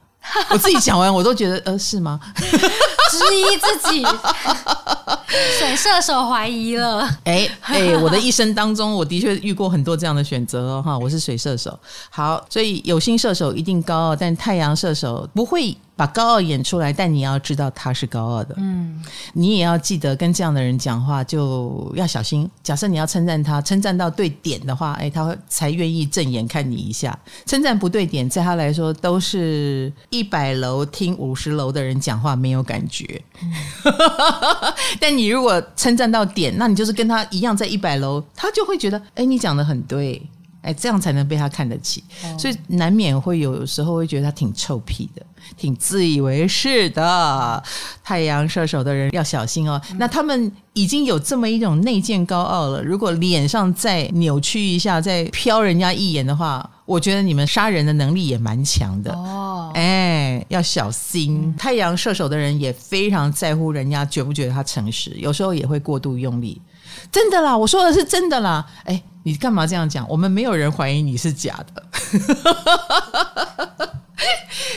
[0.51, 2.19] 我自己讲完，我都觉得，呃，是吗？
[3.19, 4.03] 质疑自己，
[5.59, 7.09] 水射手怀疑了。
[7.25, 11.79] 哎哎，我的一生当中，我的确遇过很多这样的选择哦，哈，我是水射手。
[12.11, 18.55] 好，所以有心射手一定高傲，但太阳射手不会把高傲演出来，但你要知道他是高傲的。
[18.59, 19.01] 嗯，
[19.33, 22.51] 你也要记得跟这样的人讲话就要小心。
[22.63, 27.17] 假设你要称赞他，称赞到对点的话，哎，他会才愿意正眼看你一下。
[27.47, 33.23] 称赞不对点，在他来说都是一百楼听五十楼的人讲话没有感觉。
[33.43, 33.53] 嗯、
[34.99, 40.21] 但你如果称赞到点，那你就是跟他一样在一百楼，他就会觉得，哎，你讲的很对。
[40.65, 45.23] 哎，这样才能被他看得起，哦，所以难免会有时候会觉得他挺臭屁的，
[45.59, 47.63] 挺自以为是的。
[48.03, 49.81] 太阳射手的人要小心哦。
[49.91, 59.71] 嗯、那他们已经有这么一种内建高傲了，如果脸上再扭曲一下，再瞟人家一眼的话，我觉得你们杀人的能力也蛮强的哦。
[59.75, 61.43] 哎，要小心。
[61.45, 66.61] 嗯、太阳射手的人也非常在乎人家觉不觉得他诚实，有时候也会过度用力。
[67.11, 68.65] 真的啦，我说的是真的啦。
[68.85, 70.09] 哎，你干嘛这样讲？
[70.09, 71.83] 我们没有人怀疑你是假的，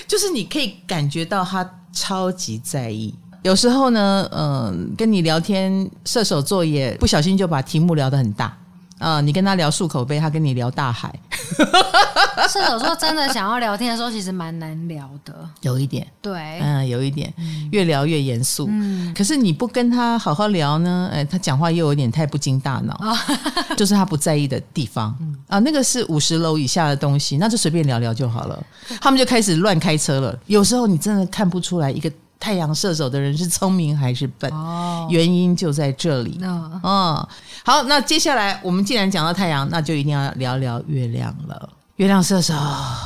[0.08, 3.14] 就是你可以感觉到他超级在意。
[3.44, 8.58] 有时候呢，嗯、跟你聊天，射手座也不小心就把题目聊得很大。
[9.00, 11.14] 啊、呃，你跟他聊漱口杯，他跟你聊大海。
[12.50, 16.08] 射手座真的想要聊天的时候，其实蛮难聊的，有一点。
[16.22, 17.32] 对，嗯，有一点，
[17.72, 18.68] 越聊越严肃。
[18.70, 23.18] 嗯，可是你不跟他好好聊呢，哎，他讲话又有点太不经大脑，哦、
[23.76, 25.60] 就是他不在意的地方、嗯、啊。
[25.60, 28.64] 那个是五十楼以下的东西，那就随便聊聊就好了。
[29.02, 30.38] 他们就开始乱开车了。
[30.46, 34.52] 有时候你真的看不出来一个太阳射手的人是聪明还是笨？
[34.52, 36.38] 哦，原因就在这里。
[36.42, 37.28] 嗯，嗯，
[37.66, 41.70] 好，那接下来我们既然讲到太阳，那就一定要聊聊月亮了。
[41.96, 42.54] 月亮射手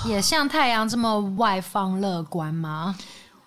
[0.06, 2.96] 也像太阳这么外放乐观吗？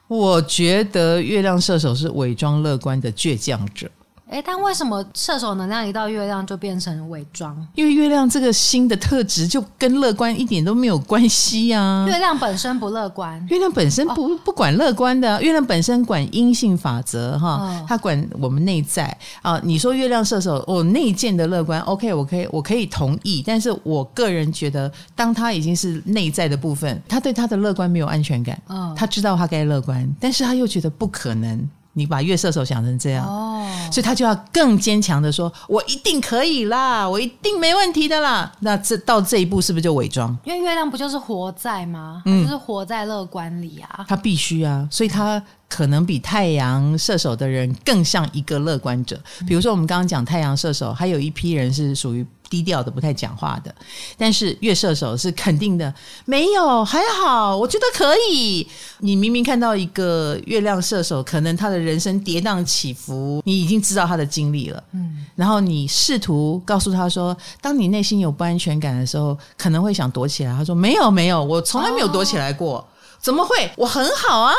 [0.09, 3.91] 我觉得月亮射手是伪装乐观的倔强者。
[4.35, 7.57] 哎，但为什么射手能量一到月亮就变成伪装？
[7.77, 12.05] 因为月亮这个星的特质就跟乐观一点都没有关系呀、啊。
[12.09, 19.61] 月亮本身不乐观，月亮本身不、哦、不管乐观的，月亮本身管阴性法则哈，哦、它管我们内在啊。
[19.63, 23.41] 你说月亮射手哦，内建的乐观，OK，我可以我可以同意。
[23.47, 28.61] 但是我个人觉得，当他已经是内在的部分，他对他的乐观没有安全感。
[28.69, 31.71] 嗯、他知道他该乐观，但是他又觉得不可能。
[31.95, 40.37] 你把月射手想成这样，哦，所以他就要更坚强的说：“我一定可以啦，我一定没问题的啦。”那这到这一步是不是就伪装？
[40.45, 42.23] 因为月亮不就是活在吗？
[42.27, 44.05] 嗯，就是活在乐观里啊。
[44.07, 45.43] 他必须啊，所以他。
[45.67, 49.21] 可能比太阳射手的人更像一个乐观者。
[49.45, 52.25] 比如说，我们刚刚讲太阳射手，还有一批人是属于
[52.55, 53.75] 低调的、不太讲话的。
[54.17, 55.93] 但是月射手是肯定的，
[56.25, 58.65] 没有，还好，我觉得可以。
[58.99, 64.81] 你明明看到一个月亮射手，可能他的人生跌宕起伏，你已经知道他的经历了。
[64.93, 70.55] 嗯，然后你试图告诉他说，当你内心有不安全感的时候，可能会想躲起来。
[70.57, 72.85] 他说：“没有，没有，我从来没有躲起来过，哦、
[73.21, 73.69] 怎么会？
[73.77, 74.55] 我很好啊。”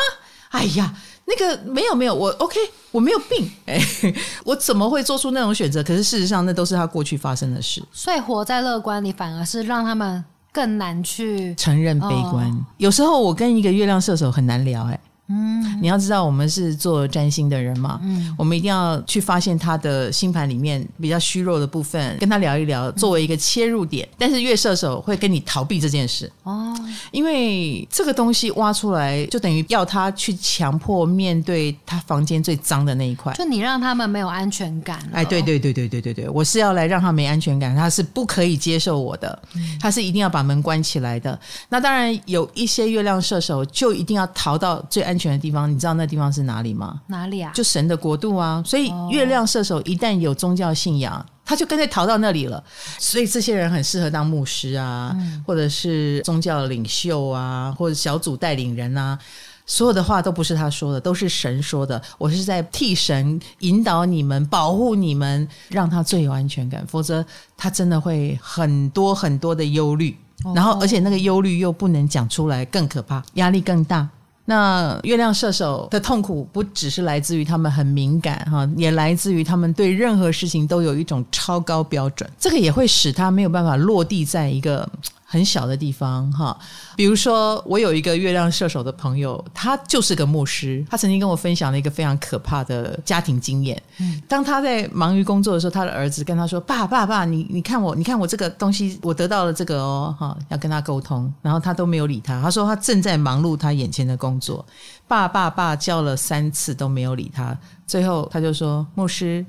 [0.52, 0.94] 哎呀，
[1.26, 2.58] 那个没有没有，我 OK，
[2.92, 3.80] 我没有病，哎，
[4.46, 5.82] 我怎么会做出那种选择？
[5.82, 7.82] 可是事实上，那都是他过去发生的事。
[7.92, 12.48] 所以活在乐观里，反而是让他们更难去承认悲观。
[12.50, 15.00] 哦、有时候我跟一个月亮射手很难聊，哎。
[15.28, 24.06] 嗯，你要知道，我们是做占星的人嘛，嗯，我们一定要去发现他的星盘里面比较虚弱的部分，跟他聊一聊，作为一个切入点。
[24.12, 26.72] 嗯、但是月射手会跟你逃避这件事哦，
[27.10, 34.96] 因为这个东西挖出来，就等于要他去强迫面对他房间最脏的那一块，就你让他们没有安全感。
[35.12, 41.36] 哎，对对对对对对对，我是要来让他没安全感，他是不可以接受我的，嗯、他是一定要把门关起来的。
[41.68, 45.15] 那当然有一些月亮射手就一定要逃到最安。
[45.16, 47.00] 安全的地方，你知道那地方是哪里吗？
[47.06, 47.50] 哪里啊？
[47.54, 48.62] 就神的国度啊！
[48.66, 52.62] 所以月亮射手一旦有宗教信仰，他就跟着逃到那里了。
[52.98, 59.18] 所以这些人很适合当牧师啊，嗯、或者是宗教领袖啊，或者小组带领人啊。
[59.64, 62.00] 所有的话都不是他说的，都是神说的。
[62.18, 66.86] 我是在替神引导你们，保护你们，让他最有安全感。
[66.86, 67.24] 否则，
[67.56, 70.14] 他真的会很多很多的忧虑，
[70.54, 74.06] 然后而且那个忧虑又不能讲出来，更可怕，压力更大。
[74.46, 84.88] 那月亮射手的痛苦不只是来自于他们很敏感哈，也来自于他们对任何事情都有一种超高标准，这个也会使他没有办法落地在一个。
[85.28, 86.56] 很小的地方哈，
[86.94, 90.86] 比如说我有一个月亮射手的朋友，他就是个牧师。
[90.88, 93.82] 他曾经跟我分享了一个非常可怕的家庭经验。
[93.98, 102.40] 嗯，当他在忙于工作的时候，他的儿子跟他说：“爸爸爸，你你看我，你看我这个东西，我得到了这个哦，哈，要跟他沟通。”然后他都没有理他。
[102.40, 104.64] 他说他正在忙碌他眼前的工作。
[105.08, 109.44] 爸爸爸叫了三次都没有理他，最后他就说：“牧师。”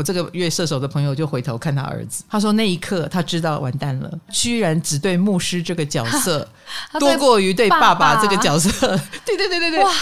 [0.00, 6.48] 我这个月射手的朋友就回头看他儿子，他说那一刻他知道完蛋了， 居然只对牧师这个角色
[6.98, 8.70] 多过于对爸爸这个角色。
[9.26, 9.92] 对对对对对，哇，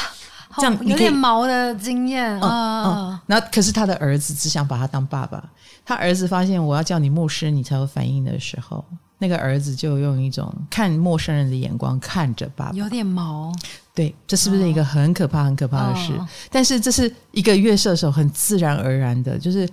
[0.58, 3.20] 这样有点毛的经验啊。
[3.26, 5.42] 那可是他的儿子只想把他当爸爸，
[5.84, 8.84] 他儿子发现我要叫你牧师你才有反应的时候，
[9.18, 13.52] 那个儿子就用一种看陌生人的眼光看着爸爸，有点毛。
[13.96, 16.12] 对，这是不是一个很可怕很可怕的事？
[16.52, 19.68] 但是这是一个月射手很自然而然的，就是。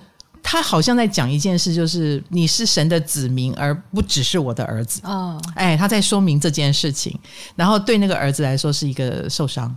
[0.47, 5.01] 他好像在讲一件事，就是你是神的子民，而不只是我的儿子。
[5.03, 7.19] 哦，哎，他在说明这件事情，
[7.55, 9.75] 然后对那个儿子来说是一个受伤。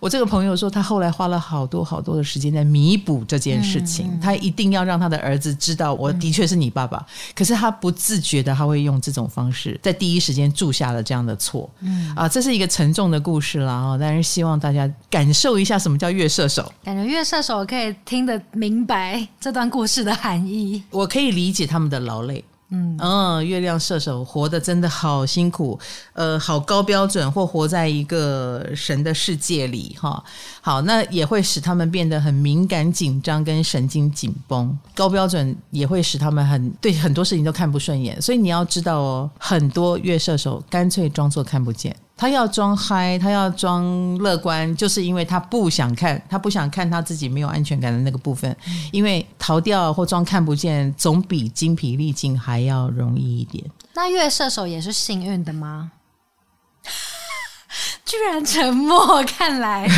[0.00, 4.06] 我这个朋友说，他后来花了好多好多的时间在弥补这件事情。
[4.10, 6.98] 嗯、他一定要让他的儿子知道，我的确是你爸爸。
[6.98, 11.68] 嗯、可是他不自觉的，他会用这种方式，在第一时间注下了这样的错。
[11.80, 13.96] 嗯啊，这是一个沉重的故事啦。
[13.98, 20.82] 但是希望大家感受一下什么叫月射手，感觉月射手可以听得明白这段故事的含义。
[20.90, 22.44] 我可以理解他们的劳累。
[22.98, 25.78] 嗯，月亮射手活得真的好辛苦，
[26.12, 30.22] 呃，好高标准，或活在一个神的世界里，哈，
[30.60, 34.76] 好，那也会使他们变得很敏感、紧张，跟神经紧绷。
[34.94, 41.94] 高标准也会使他们很对很多事情都看不顺眼，所以你要知道哦，很多月射手干脆装作看不见。
[42.16, 48.56] 他要装嗨，他要装乐观，就是因为他不想看，他不想看他自己没有安全感的那个部分，
[48.92, 53.64] 因为逃掉或装看不见，总比精疲力尽还要容易一点。
[53.94, 55.90] 那月射手也是幸运的吗？
[58.04, 59.88] 居然沉默， 看来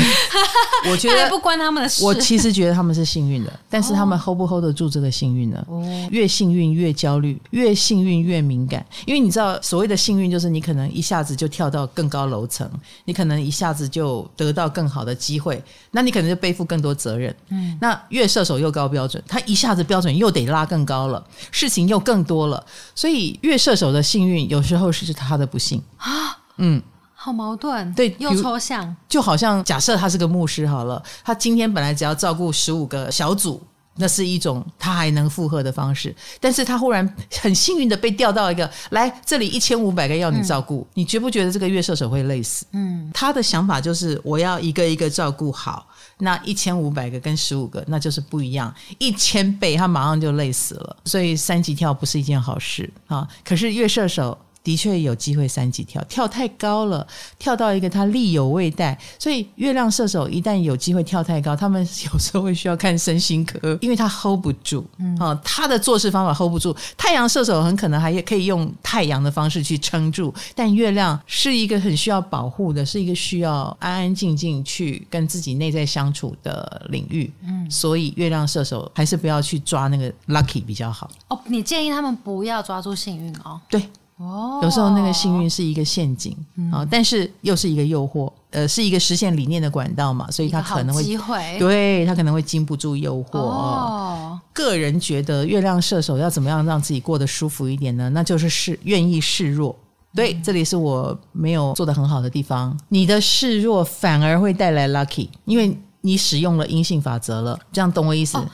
[0.91, 2.05] 我觉得不关他们的事。
[2.05, 5.65] 我其实觉得他们是幸运的，但是他们 hold 不 hold 得住这个幸运呢？
[5.69, 8.85] 哦，越幸运越焦虑，越幸运越敏感。
[9.05, 12.69] 因为你知道，所谓的幸运就是你可能一下子就跳到更高楼层，
[13.05, 17.35] 你可能一下子就得到更好的机会，那你可能就背负更多责任。
[17.51, 26.39] 嗯，那越射手又高标准，他一下子标准又得拉更高了，事情又更多了，所以越射手的幸运有时候是他的不幸啊。
[26.59, 26.83] 嗯。
[27.27, 33.61] 好矛盾，对，又抽象，就好像假设他是个牧师好了，他今天本来只要照顾十五个小组，
[33.97, 42.65] 那是一种他还能负荷的方式，但是他忽然很幸运的被调到一个来这里一千五百个要你照顾，嗯、你觉不觉得这个月射手会累死？
[42.71, 45.85] 嗯，他的想法就是我要一个一个照顾好，
[46.19, 53.27] 那一千五百个跟十五个那就是不一样，一千倍他马上就累死了，所以三级跳不是一件好事啊。
[53.45, 54.39] 可是月射手。
[54.67, 57.07] 的确有机会三级跳，跳太高了，
[57.39, 61.81] 跳到一个他力有未逮，所以月亮射手一旦有机会跳太高，他们
[62.13, 66.75] 有时候会需要看身心科，因为他 hold 不住，嗯，哦，他的做事方法 hold 不住。
[66.97, 81.09] 太阳射手很可能还可以用太阳的方式去撑住，但月亮是一个很需要保护的，是一个需要安安静静去跟自己内在相处的领域，嗯，所以月亮射手还是不要去抓那个 lucky 比较好。
[81.29, 83.61] 哦，你建议他们不要抓住幸运哦？
[83.71, 83.81] 对。
[84.19, 86.33] 哦，有时候那个幸运是一个陷阱
[86.73, 93.39] 啊，嗯、但是又是一个诱惑，呃，是一个实现理念的管道嘛，所以他可能会机会，对他可能会经不住诱惑。
[93.39, 98.09] 哦，个人觉得月亮射手要怎么样让自己过得舒服一点呢？
[98.11, 99.77] 那就是示愿意示弱。
[100.15, 102.75] 对，嗯、这里是我没有做的很好的地方。
[102.89, 108.39] 你的示弱反而会带来 lucky，因为你使用了阴性法则了，这样懂我意思？
[108.39, 108.49] 哦、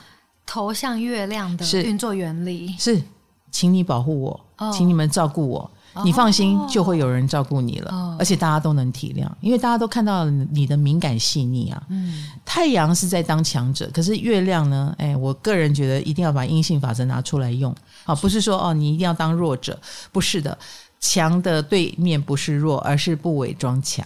[0.45, 2.75] 投向月亮的运作原理。
[2.77, 3.01] 是
[3.49, 5.71] 请你保护我，请你们照顾我，
[6.03, 11.83] 你放心，就会有人照顾你了，而且大家都能体谅，因为大家都看到你的敏感细腻啊。
[11.89, 14.93] 嗯，太阳是在当强者，可是月亮呢？
[14.97, 19.79] 哎，我个人觉得一定要把阴性法则拿出来用，好，不是说哦，你一定要当弱者，
[20.11, 20.57] 不是的，
[20.99, 24.05] 强的对面不是弱，而是不伪装强。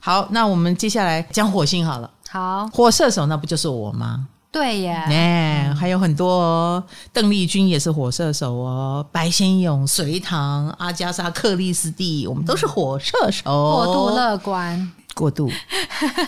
[0.00, 2.10] 好，那我们接下来讲火星好了。
[2.28, 4.26] 好，火射手那不就是我吗？
[4.52, 13.44] 对耶，哎，还有很多哦，邓丽君也是火射手哦，白先勇、隋唐、阿加莎·克里斯蒂，我们都是火射手。
[13.44, 15.50] 过度乐观，过度，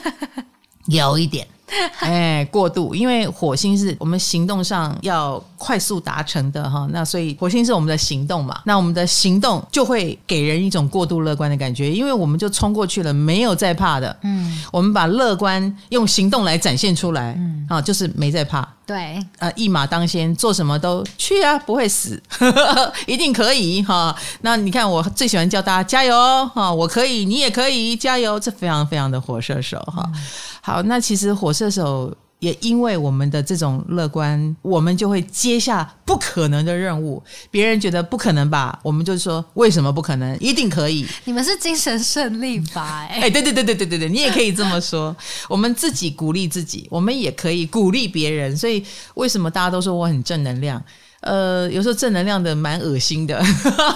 [0.89, 1.47] 有一点。
[2.01, 18.69] 哎，过度，因为火星是我们行动上要快速达成的哈，那所以火星是我们的行动嘛，那我们的行动就会给人一种过度乐观的感觉，因为我们就冲过去了，没有在怕的，嗯，我们把乐观用行动来展现出来，嗯，啊，就是没在怕。
[18.87, 24.15] 对，呃，一马当先，做什么都去啊，不会死，呵 呵一定可以哈。
[24.43, 30.03] 那你看，我最喜欢叫大家加油哈，我可以，你也可以加油，这非常非常的火射手哈。
[30.15, 30.23] 嗯、
[30.61, 32.15] 好，那其实火射手。
[32.45, 37.23] 也因为我们的这种乐观，我们就会接下不可能的任务。
[37.51, 40.39] 别人觉得不可能吧，我们就说为什么不可能？
[40.41, 41.07] 一定可以。
[41.25, 45.17] 你们是精神胜利法哎、对 对对对对对，你也可以这么说。
[45.49, 48.55] 我们自己鼓励自己，我们也可以鼓励别人。
[48.55, 50.83] 所以为什么大家都说我很正能量？
[51.21, 53.43] 呃，有时候正能量的蛮恶心的，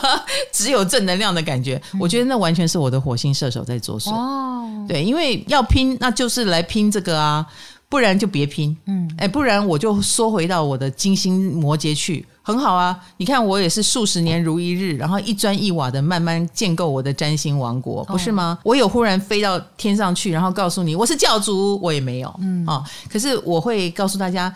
[0.50, 1.78] 只有正能量的感觉。
[2.00, 4.10] 我觉得那完全是我的火星射手在作祟。
[4.10, 7.46] 哦，对，因为要拼，那就是来拼这个啊。
[7.88, 12.98] 不然就别拼，嗯，哎，不然我就缩回到我的金星摩羯去，很好啊。
[13.16, 18.58] 你看我也是数十年如一日，然后一砖一瓦的慢慢建构我的占星王国，不是吗？
[18.58, 22.84] 哦、我有忽然飞到天上去，然后告诉你我是教主，我也没有，嗯啊、哦。
[23.10, 24.54] 可是我会告诉大家。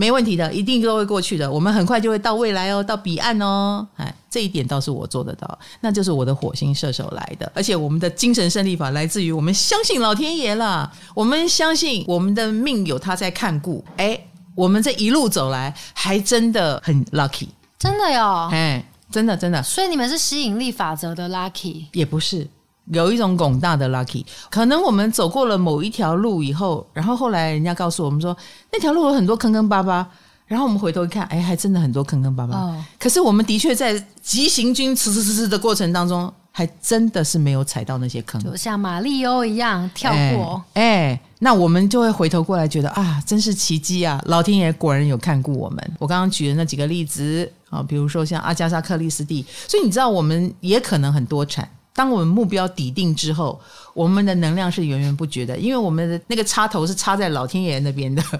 [0.00, 1.52] 没问题的，一定都会过去的。
[1.52, 3.86] 我们很快就会到未来哦，到彼岸哦。
[3.96, 7.52] 哎，这一点倒是我做得到，那就是我的火星射手来的。
[7.54, 13.84] 而且我们的精神胜利法来自于我们相信老天爷啦，我们相信我们的命有他在看顾。
[13.98, 14.18] 哎，
[14.54, 18.48] 我们这一路走来还真的很 lucky，真的哟。
[18.50, 19.62] 哎，真的真的。
[19.62, 21.84] 所以你们是吸引力法则的 lucky？
[21.92, 22.48] 也不是。
[22.92, 28.36] 有一种广大的 lucky，可能我们走过了某一条路以后，然后后来人家告诉我们说，
[28.72, 30.06] 那条路有很多坑坑巴巴，
[30.46, 32.56] 然后我们回头一看，哎，还真的很多坑坑巴巴。
[32.56, 40.60] 哦、可是我们的确在急行军，呲呲呲呲的过程当中，还真的是没有踩到那些坑，就像马里欧一样跳过。
[40.74, 44.20] 哎，哎，那我们就会回头过来觉得啊，真是奇迹啊！
[44.26, 45.92] 老天爷果然有看顾我们。
[46.00, 51.68] 我刚刚举的那几个例子啊，比如说像阿加莎·克里斯蒂，所以你知道我们也可能很多产。
[51.94, 53.60] 当我们目标抵定之后，
[53.94, 58.22] 我们的能量是源源不绝的，因为我们的那个插头是插在老天爷那边的。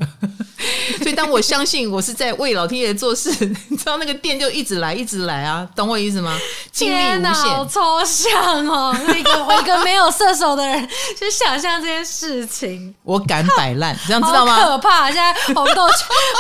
[0.99, 3.31] 所以，当我相信我是在为老天爷做事，
[3.69, 6.37] 你知道那个电就一直来，一直来啊，懂我意思吗？
[6.73, 8.97] 精力无限，好抽象哦！
[9.07, 10.89] 那个 我一个没有射手的人
[11.19, 14.63] 去想象这件事情，我敢摆烂，这样知道吗？
[14.65, 15.11] 可怕！
[15.11, 15.87] 现在红豆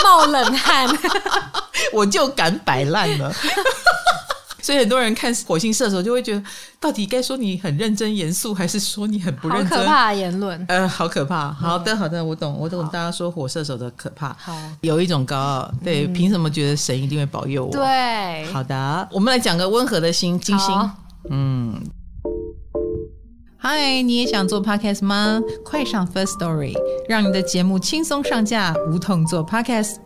[0.03, 0.89] 冒冷汗，
[1.93, 3.33] 我就敢摆烂了。
[4.63, 6.43] 所以很多人看火星射手就会觉得，
[6.79, 9.69] 到底该说你很认真严肃，还是说你很不认真？
[9.69, 11.53] 好可怕的言论，呃，好可怕。
[11.53, 12.83] 好的，好的，我懂，我懂。
[12.89, 17.73] 大家说火射手的可怕，好，有一种高傲，对，凭什么觉得神一定会保佑我？
[17.73, 20.91] 对，好的，我们来讲个温和的心，金星。
[21.31, 21.81] 嗯，
[23.59, 25.41] 嗨，你也想做 podcast 吗？
[25.65, 26.75] 快上 First Story，
[27.09, 29.97] 让你的节目轻松上架，无痛做 podcast。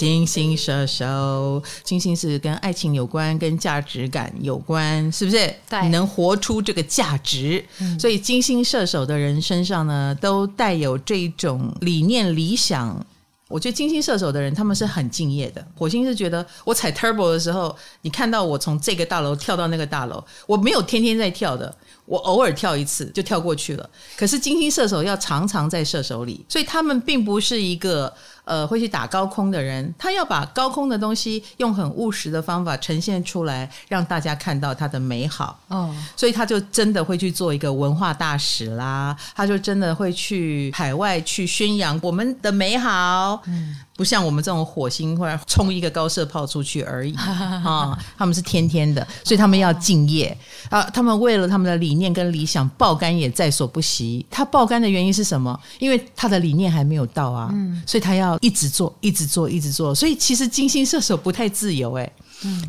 [0.00, 5.54] 金星射手，金星是跟爱情有关，跟价值感有关，是不是？
[5.68, 13.04] 对，你能活出这个价值，嗯、所以金星射手的人身上呢，都带有这种理念、理想。
[13.46, 15.62] 我觉得金星射手的人，他们是很敬业的。
[15.76, 21.76] 火星是觉得，我踩 turbo 的时候，你看到我从这个大楼跳到那个大楼，我没有天天在跳的，
[22.06, 23.90] 我偶尔跳一次就跳过去了。
[24.16, 28.10] 可是金星射手要常常在射手里，所以他们并不是一个。
[28.50, 35.56] 呃，会去打高空的人，他要把高空的东西用很务实的方法呈现出来，让大家看到它的美好。
[35.68, 43.40] 哦，所以他就真的会去做一个文化大使啦，他就真的会去海外去宣扬我们的美好。
[43.46, 43.76] 嗯。
[44.00, 47.14] 不像我们这种火星，或者冲一个高射炮出去而已
[47.62, 47.98] 啊！
[48.16, 50.34] 他们是天天的，所以他们要敬业
[50.70, 50.82] 啊！
[50.84, 54.24] 他们为了他们的理念跟理想，爆肝也在所不惜。
[54.30, 55.60] 他爆肝的原因是什么？
[55.78, 57.52] 因为他的理念还没有到啊，
[57.86, 59.94] 所以他要一直做，一直做，一直做。
[59.94, 62.10] 所以其实金星射手不太自由哎。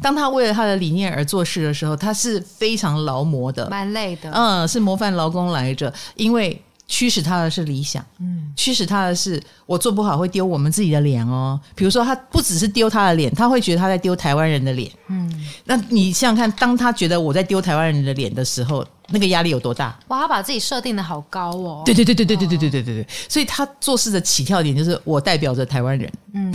[0.01, 4.29] 当他为了他的理念而做事的时候，他是非常劳模的，蛮累的。
[4.31, 6.61] 嗯，是模范劳工来着，因为。
[6.91, 11.57] 驱使他的是理想，嗯，驱使他的是我做不好会丢我们自己的脸哦。
[11.73, 15.31] 比如说，他不只是丢他的脸，他会觉得他在丢台湾人的脸，嗯。
[15.63, 19.97] 那你想想看，当他觉得我在丢台湾人的脸的时候，那个压力有多大？
[20.09, 21.81] 哇，他把自己设定的好高哦。
[21.85, 26.53] 对对对对对对对对对对对，所以他做事的起跳点就是我代表着台湾人，嗯，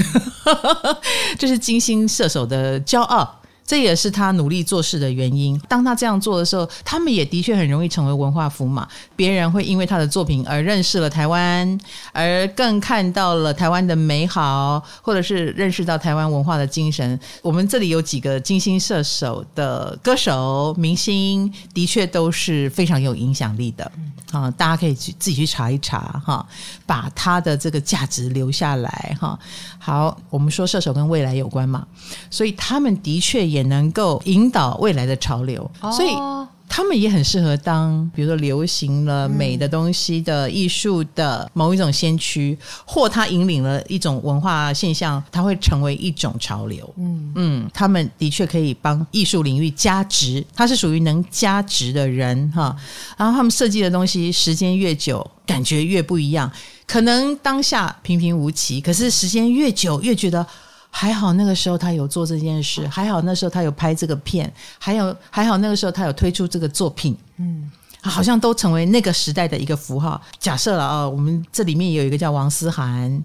[1.39, 3.41] 这是金星射手的骄傲。
[3.67, 5.61] 这也是他努力做事的原因。
[5.69, 8.87] 当他这样做的时候，他们也的确很容易成为文化符码。
[9.17, 11.79] 别人会因为他的作品而认识了台湾，
[12.13, 17.19] 而更看到了台湾的美好，或者是认识到台湾文化的精神。
[17.43, 23.91] 我们这里有几个金星射手的歌手、明星，的确都是非常有影响力的。
[24.33, 26.45] 啊，大家可以去自己去查一查哈，
[26.85, 29.39] 把他的这个价值留下来哈。
[29.79, 31.87] 好，我们说射手跟未来有关嘛，
[32.29, 36.11] 所以他们的确能够引导未来的潮流，所以
[36.69, 46.93] 他们也很适合当，比如说流行了美的东西的艺术的某一种先驱，或他引领了一种文化现象，他会成为一种潮流。
[46.99, 52.77] 嗯嗯，他们的确可以帮艺术领域加值，他是属于能加值的人哈。
[53.17, 56.51] 然后他们设计的东西，时间越久，感觉越不一样。
[56.87, 60.45] 可能当下平平无奇，可是时间越久，越觉得。
[60.99, 67.71] 还好那个时候他有做这件事，还好那时候他有拍这个片，还有还好那个时候他有推出这个作品，嗯，
[68.01, 70.19] 好像都成为那个时代的一个符号。
[70.39, 73.23] 假设了啊，我们这里面有一个叫王思涵。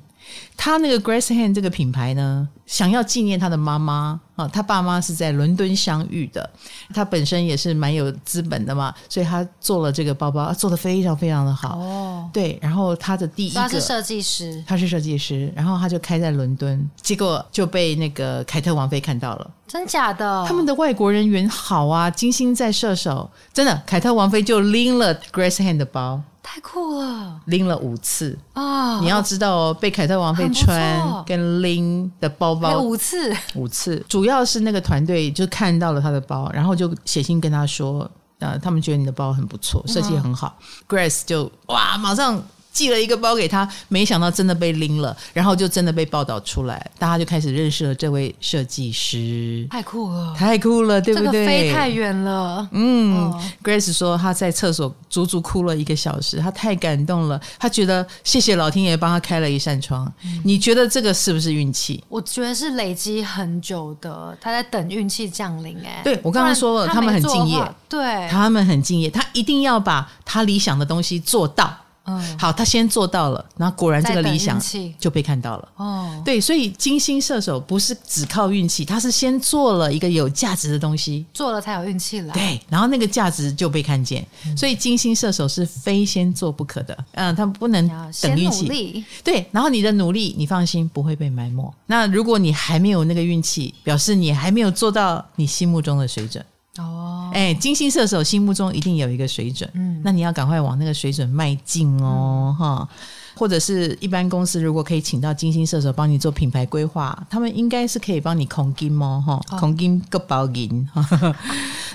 [0.55, 6.47] 他那个 Grace Hand 这个品牌呢，想要纪念他的妈妈啊，他爸妈是在伦敦相遇的，
[6.93, 12.29] 他本身也是蛮有资本的嘛，所以他做了这个包包，做得非常非常的好哦。
[12.31, 20.45] 对，然后他的第一个他是设计师，他是设计师，然后他就开在伦敦，结果就被那个凯特王妃看到了，真假的？
[20.47, 26.21] 他们的外国人缘好啊，金星在射手，真的，凯特王妃就拎了 Grace Hand 的包。
[26.43, 27.39] 太酷了！
[27.45, 28.99] 拎了五次啊！
[28.99, 34.03] 你要知道哦，被凯特王妃穿跟拎的包包五次，五次。
[34.09, 40.57] 主要是那个团队就看到了他的包，然后就写信跟他说，呃，他们觉得你的包很不错，设计很好。
[40.87, 42.43] Grace 就哇，马上。
[42.71, 49.67] 寄了一个包给他，没想到真的被拎了，然后就真的被报道出来，大家就开始认识了这位设计师。
[49.69, 51.31] 太酷了，太酷了，对不对？
[51.31, 52.67] 这个飞太远了。
[52.71, 60.11] 嗯、哦、Grace 说他在厕所足足哭了一个小时，他太感动了，他觉得谢谢老天爷帮他开了一扇窗。
[60.23, 62.01] 嗯、你觉得这个是不是运气？
[62.07, 65.77] 我觉得是累积很久的，他在等运气降临。
[65.85, 71.75] 哎，对，我刚刚说了，他，他们很敬业，对，他们很敬业，他一定要把他理想的东西做到。
[72.05, 74.59] 嗯，好，他先做到了，然后果然这个理想
[74.99, 75.69] 就被看到了。
[75.75, 82.33] 哦，对，所以金星射手不是只靠运气，他是先做了一个有价值的东西，做了才有运气来。
[82.33, 84.25] 对，然后那个价值就被看见。
[84.47, 86.97] 嗯、所以金星射手是非先做不可的。
[87.13, 87.87] 嗯，他不能
[88.21, 89.05] 等运气。
[89.23, 91.73] 对，然后你的努力，你放心不会被埋没。
[91.85, 96.43] 那如果你还没有那个运气，表示你还没有做到你心目中的水准。
[96.77, 102.87] 哦，哎，金星射手心目中一定有一个水准，嗯，那你要赶快往那个水准迈进哦，哈、嗯，
[103.35, 110.87] 或者是一般公司如果可以请到金星射手帮你做品牌规划，他们应该是可以帮你控金哦，哈，控金个包银。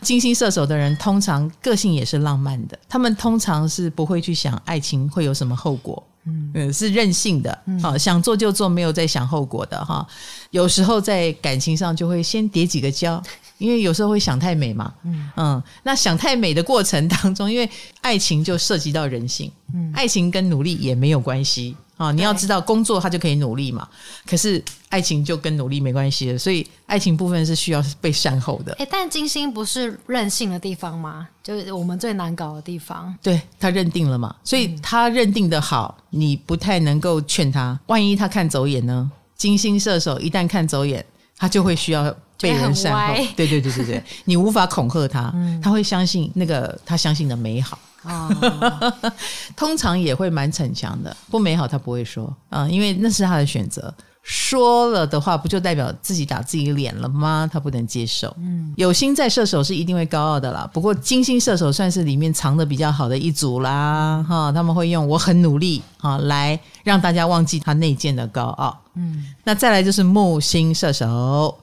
[0.02, 7.50] 金星射手的人通常个性也是浪漫的，他们通常是不会去想爱情会有什么后果，嗯，是任性的，
[7.80, 10.06] 好、嗯、想做就做，没有在想后果的哈。
[10.50, 13.22] 有时候在感情上就会先叠几个胶。
[13.58, 17.66] 因为有时候会想太美嘛，嗯嗯，那想太美的过程当中，因为
[18.02, 22.12] 爱情就涉及到人性，嗯，爱情跟努力也没有关系啊。
[22.12, 23.86] 你要知道，工作他就可以努力嘛，
[24.26, 28.72] 可是爱情就跟努力没关系了，所以爱情部分是需要被善后的。
[28.74, 31.28] 诶，但金星不是任性的地方吗？
[31.42, 33.14] 就是我们最难搞的地方。
[33.22, 37.78] 对，他认定了嘛，所以他认定的好，你不太能够劝他。
[37.86, 39.10] 万一他看走眼呢？
[39.36, 41.04] 金星射手一旦看走眼，
[41.36, 42.14] 他就会需要。
[42.38, 49.12] 被人善后， 对对对对对，你无法恐吓他，嗯、他会相信那个他相信的美好，哦、
[49.56, 53.92] 通常也会蛮逞强的，不美好他不会说啊、嗯，因为那是他的选择，
[54.22, 57.48] 说了的话不就代表自己打自己脸了吗？
[57.52, 58.34] 他不能接受。
[58.38, 68.76] 嗯，有心在射手是一定会高傲的啦，不过金星射手算是里面藏的比较好的一组啦，哈，他们会用我很努力啊来让大家忘记他内建的高傲。
[68.94, 71.56] 嗯，那再来就是木星射手。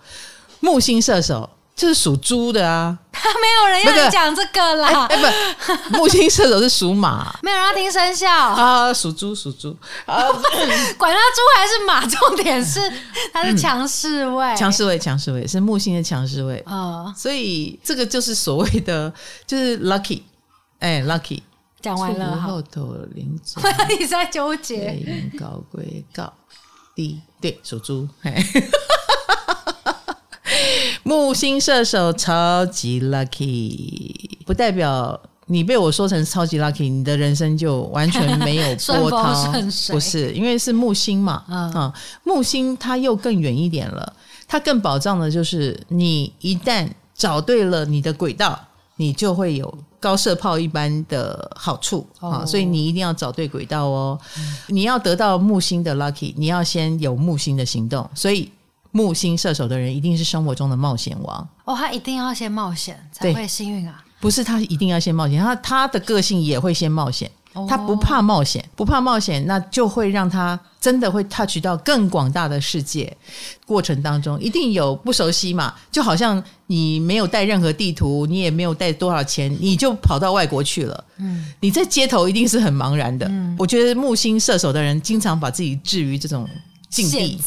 [0.60, 5.06] 木星射手就是属猪的啊，他 没有人要讲这个啦。
[5.06, 8.94] 哎、欸欸，不，木星射手是属马， 没有人要听生肖啊。
[8.94, 10.16] 属猪，属猪啊，
[10.98, 12.80] 管他猪还是马，重点是
[13.34, 17.14] 他是强势位，强势位，强势位是木星的强势位啊。
[17.18, 19.12] 所以这个就是所谓的，
[19.48, 20.22] 就是 lucky，
[20.80, 21.42] 哎，lucky。
[21.82, 23.60] 讲完了，后头领走，
[24.00, 25.04] 你在纠结。
[25.38, 26.32] 高贵高
[26.96, 28.08] 低，对，属猪。
[31.14, 34.12] 木星射手超级 lucky，
[34.48, 39.52] 不代表你被我说成超级 lucky，你的人生就完全没有 波涛。
[39.92, 41.94] 不是，因为是木星嘛，嗯，啊，
[42.24, 44.14] 木星它又更远一点了，
[44.48, 48.60] 它更保障的就是你一旦找对了你的轨道，
[48.96, 54.20] 你就会有高射炮一般的好处啊，所以你一定要找对轨道哦。
[54.68, 58.52] 你要得到木星的 lucky，你要先有木星的行动，所以。
[58.94, 64.02] 木星射手的人一定是生活中的冒险王哦，他一定要先冒险才会幸运啊！
[64.22, 73.12] 不是他一定要先冒险，他他的个性也会先冒险，哦、他不怕冒险，不怕冒险，那就会让他真的会 touch 到更广大的世界。
[73.66, 81.04] 过程当中一定有不熟悉嘛，就好像你没有带任何地图，你也没有带多少钱，你就跑到外国去了。
[81.18, 83.26] 嗯，你在街头一定是很茫然的。
[83.28, 86.48] 嗯，我觉得木星射手的人经常把自己置于这种。
[86.94, 87.40] 境地，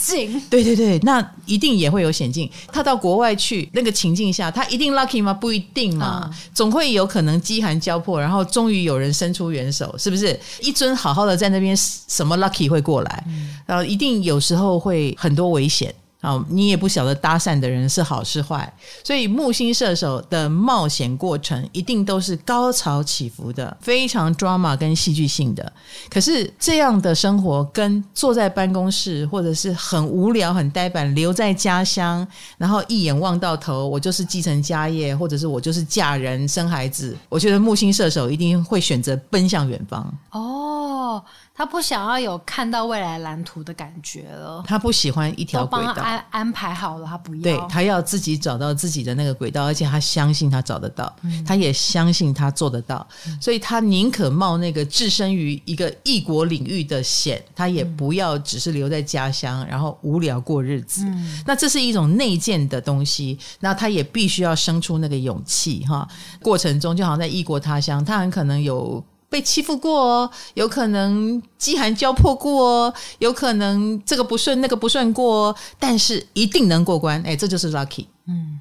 [0.51, 2.51] 对对对，那一定也会有险境。
[2.72, 5.32] 他到国外去那个情境下，他一定 lucky 吗？
[5.32, 10.38] 不一定嘛，嗯、总会有可能饥寒交迫，然后终于有人伸出援手，是不是？
[10.61, 13.24] 一尊好好的在那边，什么 lucky 会过来？
[13.28, 15.94] 嗯、然后一定有时候会很多危险。
[16.27, 18.70] 啊，你也不晓得搭讪的人是好是坏，
[19.05, 25.72] 所以木星射手的冒险过程一定都是高潮起伏的，非常 drama 跟戏剧性的。
[26.11, 32.27] 可是这样的生活跟坐在办公室或者是很无聊、很呆板，留在家乡，
[32.59, 40.12] 然后一眼望到头，我就是继承家业，或者是我就是嫁人生孩子，我觉得木星射手一定会选择奔向远方。
[40.33, 41.22] 哦。
[41.57, 47.43] 他不想要有看到未来蓝图的感觉了，他不喜欢一条轨道，帮安安排好了，他不要。
[47.43, 61.05] 对，他要自己找到自己的那个轨道，而且他相信他找得到，嗯、他也相信他做得到，嗯、所以他宁可冒那个置身于一个异国领域的险，他也不要只是留在家乡，然后无聊过日子。
[61.07, 66.07] 嗯、那这是一种内建的东西，那他也必须要生出那个勇气哈。
[66.43, 69.03] 过程中就好像在异国他乡，他很可能有。
[69.37, 77.22] 被欺负过哦，有可能饥寒交迫过哦，有可能这个不顺那个不顺过哦，但是一定能过关。
[77.22, 78.07] 哎，这就是 lucky。
[78.26, 78.59] 嗯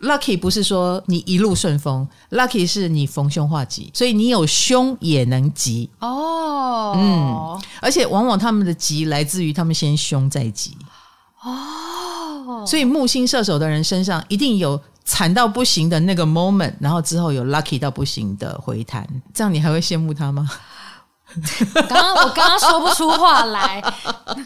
[0.00, 6.94] ，lucky 不是说你一路顺风，lucky 是你逢凶化吉，所以你有凶也能吉哦。
[6.96, 10.74] 嗯，而且往往他们的吉来自于他们先凶再吉
[11.42, 12.64] 哦。
[12.66, 14.80] 所以木星射手的人身上一定有。
[15.04, 20.50] 惨到不行的那个 moment，然后之后有 lucky 到不行的回弹，这样你还会羡慕他吗？
[21.74, 23.82] 刚刚我刚刚说不出话来，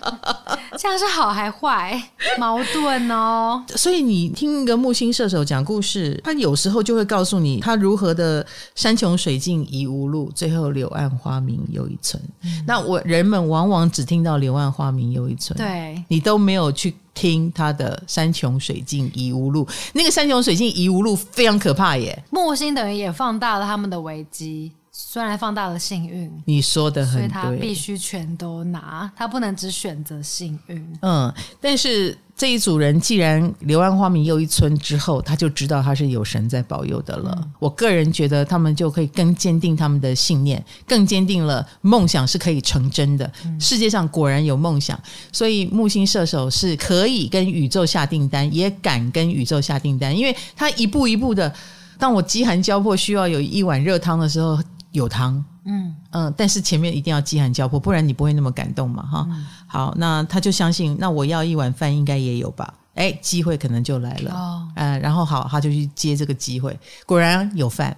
[0.78, 2.02] 这样是好还坏？
[2.38, 3.62] 矛盾哦。
[3.76, 12.22] 所以你听一个木星射手讲故事，他有时候就会告诉你他如何的山穷水尽疑无路，最后柳暗花明又一村。
[12.42, 19.66] 嗯、那我人们往往只听到柳暗花明又一村，对，你都没有去听他的山穷水尽疑无路。
[19.92, 22.16] 那个山穷水尽疑无路非常可怕耶。
[22.30, 24.70] 木星等于也放大了他们的危机。
[25.00, 30.98] 虽然放大了幸运，你说的很对，所以他必须全都拿，他不能只选择幸运。
[31.02, 37.32] 嗯，但是这一组人既然柳暗花明又一村之后，他就知道他是有神在保佑的了。
[37.40, 43.32] 嗯、我个人觉得他们就可以更坚定他们的信念，更坚定了梦想是可以成真的。
[43.44, 51.54] 嗯、世界上果然有梦想，所以木星射手是可以跟宇宙下订单，也敢跟宇宙下订单，因为他一步一步的。
[52.00, 54.58] 当我饥寒交迫，需要有一碗热汤的时候。
[54.92, 55.94] 有汤，嗯。
[56.10, 59.26] 嗯，但是前面一定要饥寒交迫，不然你不会那么感动嘛，哈。
[59.30, 62.72] 嗯、好，那他就相信，那我要一碗饭应该也有吧？
[62.94, 66.76] 哎，机会可能就来了，哦、呃，然后好，他就去接这个机会，
[67.06, 67.96] 果然有饭。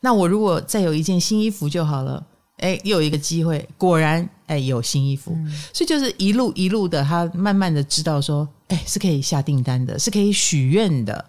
[0.00, 2.24] 那我如果再有一件新衣服就好了，
[2.56, 11.24] 哎，又有一个机会，果然哎有新衣服，嗯、所以就是一路一路的，他慢慢的知道说，哎，是可以下订单的，是可以许愿的。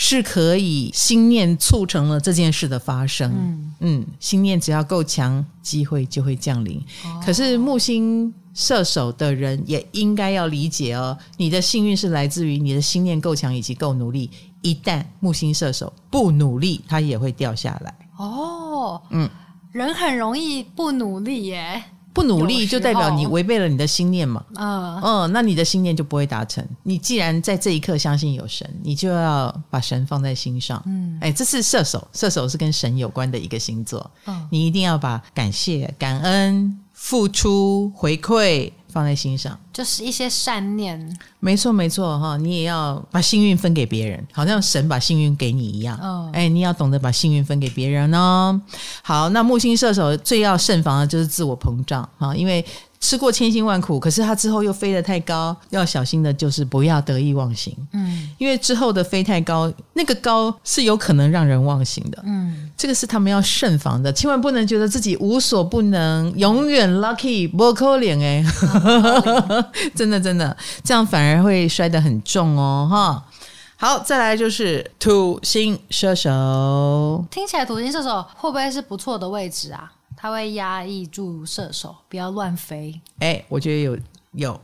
[0.00, 6.78] 是可以心念促成了这件事的发生，嗯，嗯，心念只要够强，机会就会降临。
[7.04, 14.30] 哦、可是木星射手的人也应该要理解哦，你的幸运是来自于你的心念够强以及够努力。
[14.62, 17.94] 一旦木星射手不努力，他也会掉下来。
[18.18, 19.28] 哦，嗯，
[19.72, 21.82] 人很容易不努力耶。
[22.12, 24.44] 不努力就代表你违背了你的心念嘛？
[24.56, 26.66] 嗯嗯，那你的心念就不会达成。
[26.82, 30.82] 你既然在这一刻相信有神，你就要把神放在心上。
[30.86, 34.10] 嗯，哎，这是射手，射手是跟神有关的一个星座。
[34.26, 38.72] 嗯，你一定要把感谢、感恩、付出、回馈。
[38.90, 41.18] 放在心上，就是一些善念。
[41.40, 45.98] 没错，没错，哈，你也要把幸运分给别人，好像神把幸运给你一样。
[45.98, 48.60] 哦，哎，你要懂得把幸运分给别人哦。
[49.02, 52.64] 好，那木星射手最要慎防的就是自我膨胀啊，因为。
[53.00, 57.74] 吃过千辛万苦，可是他之后又飞得太高，要小心的就是不要得意忘形。
[57.92, 62.20] 嗯，因为之后的飞太高，那个高是有可能让人忘形的。
[62.24, 68.44] 嗯，这个是他们要慎防的，千万不能觉得自己无所不能，永远 lucky 不扣脸哎，
[69.94, 73.24] 真的真的，这样反而会摔得很重哦哈。
[73.76, 79.92] 好，再来就是土星射手，听起来土星射手会不会是不错的位置啊？
[80.20, 83.00] 他会压抑住射手，不要乱飞。
[83.20, 83.98] 哎，我觉得有
[84.32, 84.60] 有，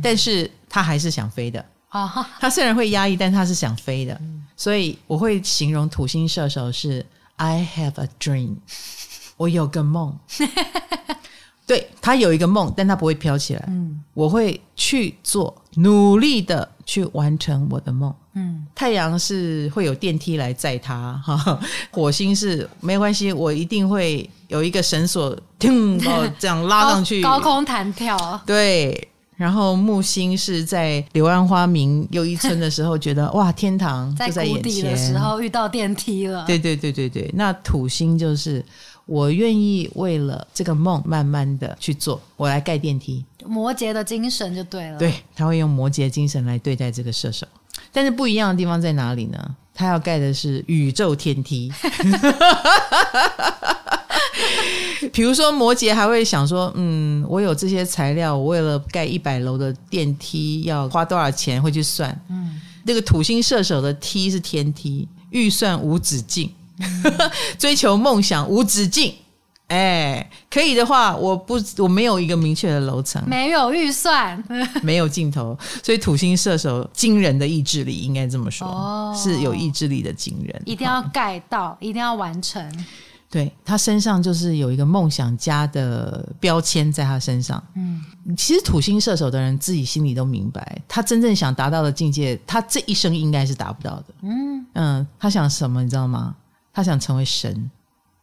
[0.00, 1.58] 但是他还是想飞的。
[1.88, 4.14] 啊、嗯，他虽然会压抑，但他是想飞的。
[4.20, 8.54] 嗯、所以我会形容土星射手是 I have a dream，
[9.36, 10.16] 我有个梦。
[11.66, 13.64] 对，他有一个梦，但他不会飘起来。
[13.66, 18.14] 嗯，我会去做，努力的去完成我的梦。
[18.34, 21.60] 嗯，太阳是会有电梯来载他， 哈，
[21.90, 28.40] 火星是没关系，我一定会有一个绳索，听把我这样拉 上去，高，高空弹跳。
[28.46, 34.84] 对，然后木星是在柳暗花明又一村的时候，觉得 哇，天堂就在眼前。
[34.84, 36.46] 的时候遇到电梯了。
[36.46, 38.64] 对对对对对，那土星就是
[39.04, 43.22] 我愿意为了这个梦慢慢的去做，我来盖电梯。
[43.44, 47.46] 摩羯的精神就对了，对，他会用摩羯精神来对待这个射手。
[47.92, 49.38] 但是不一样的地方在哪里呢？
[49.74, 51.72] 他要盖的是宇宙天梯。
[55.12, 62.18] 比如说摩羯还会想说，嗯，我有这些材料，我为了盖一百楼的电梯要花多少钱，会去算。
[62.28, 66.50] 嗯，那个土星射手的梯是天梯，预算无止境，
[67.58, 69.14] 追求梦想无止境。
[69.72, 74.44] 哎，可以的话，我不，我没有一个明确的楼层，没有预算，
[74.84, 82.62] 没有尽头，所以土星射手惊人的意志力，应该这么说，哦、是有意志力的惊人，一定要盖到，一定要完成。
[83.30, 87.64] 对，他身上就是有一个梦想家的标签在他身上。
[87.74, 88.04] 嗯，
[88.36, 94.04] 其实土星射手的人自己心里都明白，他真正想达到的境界，他这一生应该是达不到的。
[94.20, 96.34] 嗯嗯，他想什么，你知道吗？
[96.74, 97.70] 他想成为神。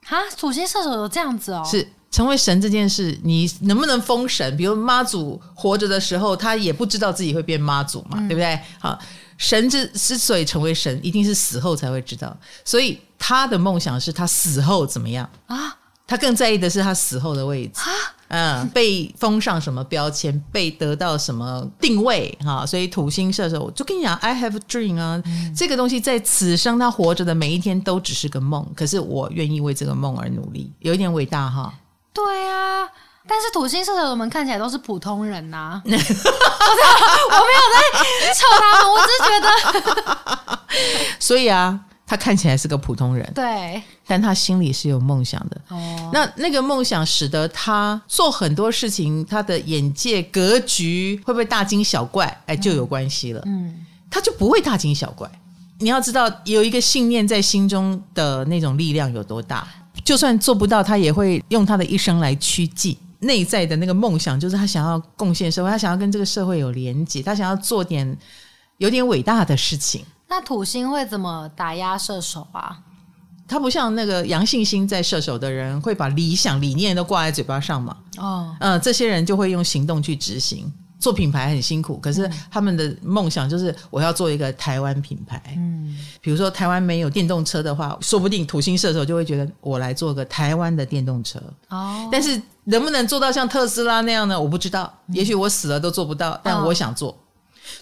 [0.09, 4.57] 哈，土星射手有这样子哦，是成为神这件事，你能不能封神？
[4.57, 8.59] 比如妈祖活着的时候，他也不知道自己会变妈祖嘛，嗯、对不对？
[8.79, 8.97] 好，
[9.37, 12.35] 神之之所以成为神，一定是死后才会知道，
[12.65, 15.77] 所以他的梦想是他死后怎么样啊？
[16.07, 17.93] 他更在意的是他死后的位置啊。
[18.29, 31.73] 嗯，被封上什么标签，被得到什么定位哈，所以土星射手，我就跟你讲，I have a dream 啊，嗯、这个东西在此生他活着的每一天都只是个梦，可是我愿意为这个梦而努力，有一点伟大哈。
[32.13, 32.87] 对啊，
[33.27, 35.81] 但是土星射手的们看起来都是普通人呐、啊。
[35.85, 36.03] 我没有
[37.73, 37.81] 在
[38.33, 40.59] 臭他们，我只是觉得，
[41.19, 41.79] 所以啊，
[42.09, 45.61] 他看起来是个普通人，对，但他心里是有梦想的。
[45.67, 52.25] 哦，那那个梦想使得他做很多事情，他的眼界格局会不会大惊小怪？
[52.47, 53.43] 哎，就有关系了。
[53.45, 55.29] 嗯，他就不会大惊小怪。
[55.77, 59.67] 你要知道，有一个信念在心中的那种力量有多大，
[60.03, 62.97] 就算做不到，他也会用他的一生来趋近。
[63.19, 68.17] 内在的那个梦想，就是他想要贡献社会，他想要跟这个社会有连接，他想要做点
[68.77, 70.03] 有点伟大的事情。
[70.29, 72.77] 那土星会怎么打压射手啊？
[73.47, 77.97] 他不像那个阳性星在射手的人，会把理想理念都挂在嘴巴上嘛。
[78.17, 80.71] 哦，嗯、呃，这些人就会用行动去执行。
[80.99, 85.41] 做品牌很辛苦，可是他们的梦想就是我要做一个台湾品牌。
[85.55, 91.41] 嗯，比如说台湾没有电动车的话，说不定土星射手就会觉得我来做个台湾的电动车。
[91.69, 94.39] 哦，但是能不能做到像特斯拉那样呢？
[94.39, 97.17] 我不知道，也许我死了都做不到，但我想做。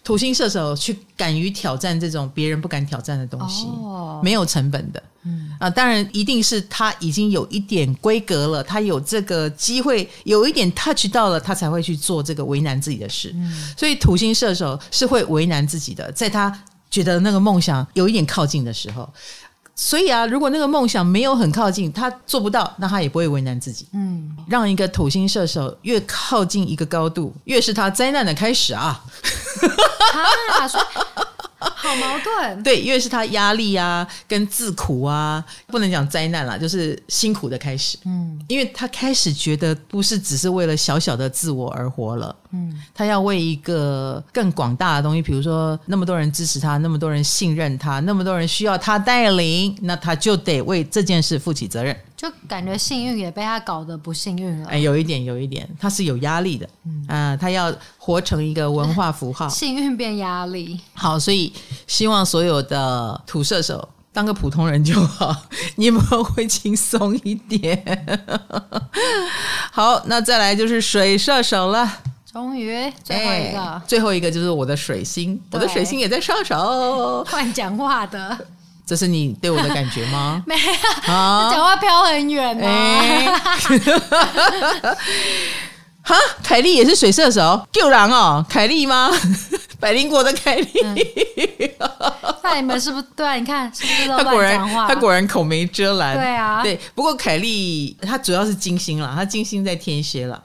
[0.04, 5.04] 土星射手去敢于挑战这种别人不敢挑战的东西，哦，没有成本的。
[5.24, 13.32] 嗯啊，当然一定是他已经有一点规格了，他有这个机会，有一点 touch 到了，他才会去做这个为难自己的事。
[13.36, 16.58] 嗯，所以土星射手是会为难自己的，在他
[16.90, 19.12] 觉得那个梦想有一点靠近的时候。
[19.80, 23.88] 所以啊，如果那个梦想没有很靠近，他做不到，那他也不会为难自己。
[23.94, 29.06] 嗯，让一个土星射手越靠近一个高度，越是他灾难的开始啊！
[30.60, 30.84] 啊，说。
[31.60, 37.98] 好矛盾， 对，因为是他压力啊，跟自苦啊，不能讲灾难啦，就是辛苦的开始。
[38.06, 42.36] 嗯，因为他开始觉得不是只是为了小小的自我而活了。
[42.52, 51.95] 嗯，他要为一个更广大的东西，比如说那么多人支持他，那么多人信任他，那么多人需要他带领，那他就得为这件事负起责任。
[52.16, 54.70] 就感觉幸运也被他搞得不幸运了。
[54.70, 56.68] 哎，有一点，有一点，他是有压力的。
[56.86, 60.80] 嗯，呃，他要活成一个文化符号， 幸运变压力。
[60.93, 61.54] 好，所以
[61.86, 65.36] 希望所有的土射手当个普通人就好，
[65.78, 68.18] 你们会轻松一点。
[69.72, 71.88] 好，那再来就是水射手了。
[72.38, 77.26] 终于最后一个，哎，最后一个就是我的水星，我的水星也在射手。
[77.28, 78.38] 换讲话的。
[78.86, 80.40] 这是你对我的感觉吗？
[80.46, 83.58] 没有，啊，讲话飘很远呢，啊。
[86.06, 89.10] 哈，凯莉也是水射手，救人哦，凯莉吗？
[89.82, 90.70] 百灵果的凯莉。
[90.84, 90.94] 那，
[92.54, 93.34] 嗯、你们是不是对啊？
[93.34, 94.16] 你看是不是都？
[94.20, 96.16] 他果然，他果然口没遮拦。
[96.16, 96.80] 对啊，对。
[96.94, 100.40] 不过凯莉她主要是金星了，她金星在天蝎了。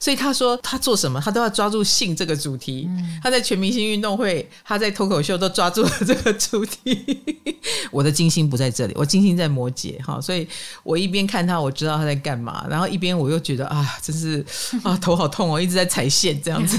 [0.00, 2.86] 所以他说他做什么，他都要抓住性这个主题。
[2.88, 7.18] 嗯、他在全明星运动会，他在脱口秀都抓住了这个主题。
[7.90, 10.46] 我的金星不在这里，我金星在摩羯哈，所以
[10.82, 14.44] 我一边看他，我知道他在干嘛，然后一边我又觉得啊，真是
[14.82, 16.78] 啊头好痛哦，一直在踩线这样子。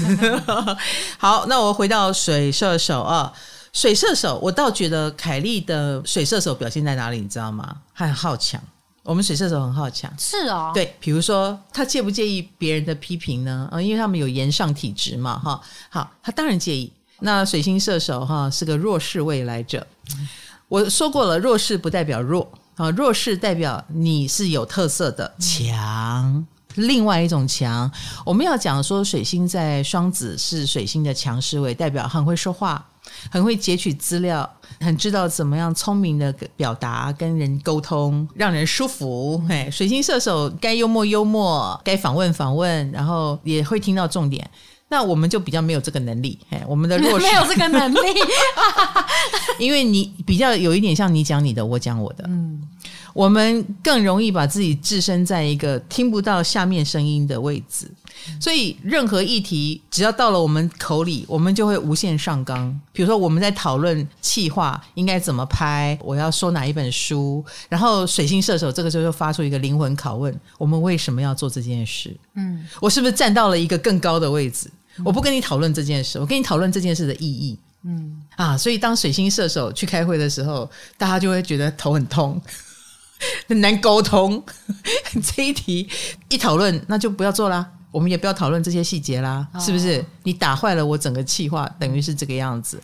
[1.18, 3.32] 好，那我回到水射手啊，
[3.72, 7.76] 水射手，我倒觉得凯莉的水射手表现在哪里，你知道吗？
[7.94, 8.60] 他很好强。
[9.02, 13.68] 我们水射手很好强，是哦，对，比如说他介不介意别人的批评呢？
[13.72, 16.92] 啊，因为他们有炎上体质嘛，哈，好，他当然介意。
[17.20, 19.86] 那水星射手哈是个弱势未来者，
[20.68, 26.46] 我说过了，弱势不代表弱啊，弱势代表你是有特色的强，
[26.76, 27.90] 另外一种强。
[28.24, 32.86] 我们要讲说水星在双子是水星的强势位，代表很会说话。
[33.30, 34.48] 很会截取资料，
[34.80, 39.42] 很知道怎么样聪明的表达，跟人沟通，让人舒服。
[39.48, 44.48] 嘿，水星射手该幽默幽默，该访问访问，然后也会听到重点。
[44.88, 46.38] 那我们就比较没有这个能力。
[46.50, 47.98] 嘿，我们的 弱势没有这个能力，
[49.58, 52.24] 因为你比较有一点像你讲你的，我讲我的。
[52.26, 52.60] 嗯。
[53.12, 57.90] 我们更容易把自己置身在一个听不到下面声音的位置，
[58.40, 62.80] 所以任何议题只要到了我们口里，我们就会无限上纲。
[62.92, 72.16] 比如说我们在讨论气话应该怎么拍，我要说哪一本书，然后水星射手这个时候就发出一个灵魂拷问：我们为什么要做这件事？
[72.34, 74.70] 嗯，我是不是站到了一个更高的位置？
[75.04, 77.58] 我不跟你讨论这件事，我跟你讨论这件事的意义。
[77.84, 82.40] 嗯啊，所以当水星射手去开会的时候，大家就会觉得头很痛。
[83.46, 84.42] 很难沟通，
[85.22, 85.86] 这一题
[86.30, 87.70] 一讨论，那就不要做啦。
[87.90, 90.04] 我们也不要讨论这些细节啦，是不是？
[90.22, 92.80] 你打坏了我整个气划，等于是这个样子。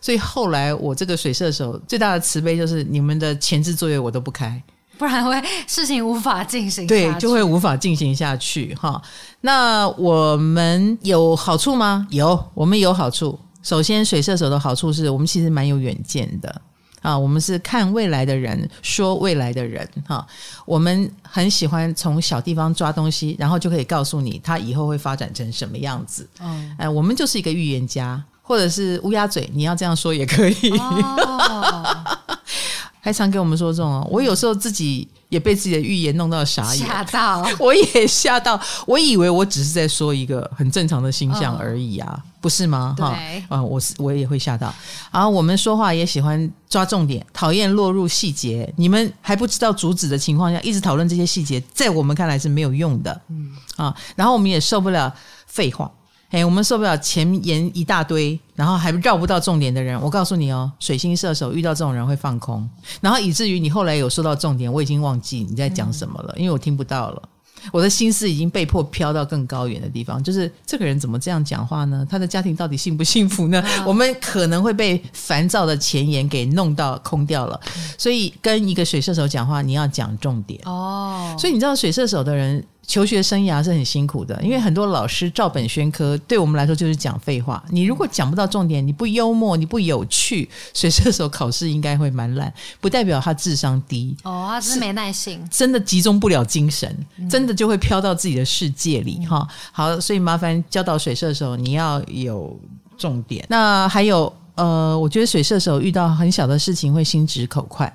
[0.00, 4.62] 所以后来我这个水射手最大的慈悲就是，你们的前置作业我都不开，
[4.98, 6.86] 不然会事情无法进行。
[6.86, 9.00] 对，就会无法进行下去哈。
[9.40, 12.06] 那我们有好处吗？
[12.10, 13.38] 有，我们有好处。
[13.62, 16.60] 首先，水射手的好处是我们其实蛮有远见的。
[17.04, 20.26] 啊，我们是看未来的人，说未来的人哈。
[20.64, 26.26] 我们很喜欢从小地方抓东西，然后就可以告诉你他以后会发展成什么样子。
[26.40, 30.70] 嗯，哎，我们就是一个预言家，或者是乌鸦嘴，你要这样说也可以。
[30.78, 32.18] 哦
[33.04, 42.96] 还常给我们说这种哦，我有时候自己也被自己的预言弄到傻眼，吓到， 我也吓到，我以为我只是在说一个很正常的星象而已啊，哦、不是吗？
[42.98, 43.14] 哈，
[43.50, 44.74] 啊，我是我也会吓到。
[45.12, 48.72] 然后我们说话也喜欢抓重点，讨厌落入细节。
[48.78, 53.20] 你们还不知道主旨的情况下，一直讨论这些细节，在我们看来是没有用的。
[53.28, 55.14] 嗯啊，然后我们也受不了
[55.46, 55.90] 废话。
[56.34, 59.96] 哎，我们受不了前言一大堆，然后还绕不到重点的人。
[60.00, 62.68] 我告诉你哦，水星射手遇到这种人会放空，
[63.00, 67.22] 然后以至于你后来有说到重点，我已经忘记你在讲什么了，因为我听不到了。
[67.70, 70.20] 我的心思已经被迫飘到更高远的地方。
[70.20, 72.04] 就是这个人怎么这样讲话呢？
[72.10, 73.64] 他的家庭到底幸不幸福呢？
[73.86, 77.58] 我们可能会被烦躁的前言给弄到空掉了。
[77.96, 81.32] 所以跟一个水射手讲话，你要讲重点哦。
[81.38, 82.62] 所以你知道水射手的人。
[82.86, 87.62] 求学生涯是很辛苦的，因为很多老师照本宣科，对我们来说就是讲废话。
[87.70, 96.96] 你如果讲不到重点，你不幽默，你不有趣，水射手考试应该会蛮烂，不代表他智商低哦，他只是没耐性，真的集中不了精神，
[97.30, 99.48] 真的就会飘到自己的世界里哈、嗯。
[99.72, 102.58] 好，所以麻烦教导水射手，你要有
[102.96, 103.44] 重点。
[103.48, 107.92] 那还有呃，我觉得水射手遇到很小的事情会心直口快。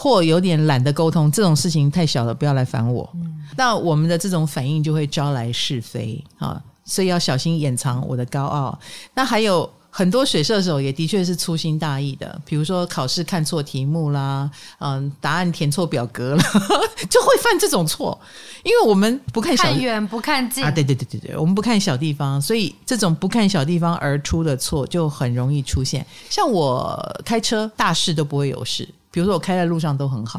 [0.00, 3.10] 或有点懒得沟通，这种事情太小了，不要来烦我。
[3.14, 8.78] 嗯、那我们的这种反应就会招来是非啊，所以要小心掩藏我的高傲。
[9.12, 16.42] 那还有很多水射手也的确是粗心大意的，比如说考试看错题目啦，嗯，答案填错表格了，
[17.10, 18.16] 就会犯这种错。
[18.62, 26.06] 因为我们不看小看远不看近啊，对对对对对，我们不看小地方，所以这种不看小地方而出的错就很容易出现。
[26.30, 28.88] 像我开车，大事都不会有事。
[29.18, 30.38] 比如说我开在路上都很好，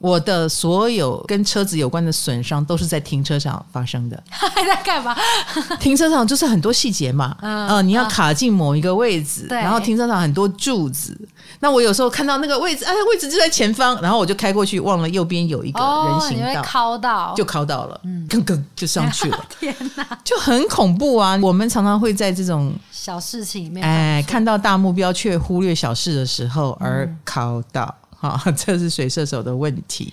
[0.00, 4.20] 我的所有跟车子有关的损伤都是在停车场发生的。
[4.30, 5.14] 还在干嘛？
[5.78, 11.16] 停车场就是很多细节嘛，嗯、呃，你要卡进某一个位置，对，然后停车场很多柱子。
[11.60, 18.26] 那我有时候看到那个位置，哎，位置就在前方，然后我就开过去，忘了右边有一个人行道，哦、你会靠到就靠到了，嗯，
[18.74, 19.44] 就上去了。
[19.60, 21.38] 天哪，就很恐怖啊！
[21.42, 30.12] 我们常常会在这种小事情里面，哎，看到大目标却忽略小事的时候而靠到，哈、嗯， 这是水射手的问题。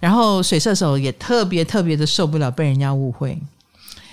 [0.00, 3.38] 然后水射手也特别特别的受不了被人家误会。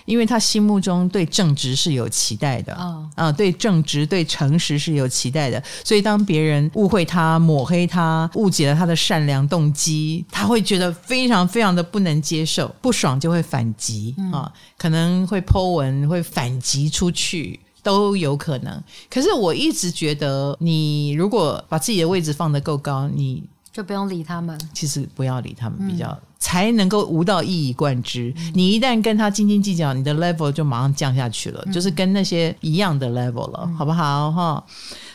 [0.05, 18.83] 因为他心目中对正直是有期待的，啊、哦呃，对正直、对诚实是有期待的，所以当别人误会他、抹黑他、误解了他的善良动机，他会觉得非常非常的不能接受，不爽就会反击啊、可能会 po 文、会反击出去都有可能。
[19.11, 24.59] 可是我一直觉得，你如果把自己的位置放得够高，你就不用理他们。
[24.73, 26.07] 其实不要理他们比较。
[26.07, 28.31] 嗯才能够无到一以贯之。
[28.53, 34.29] 你一旦跟他斤斤计较，你的 level 就马上降下去了，嗯、就是跟那些一样的 level 了，嗯、好不好？
[34.29, 34.63] 哈，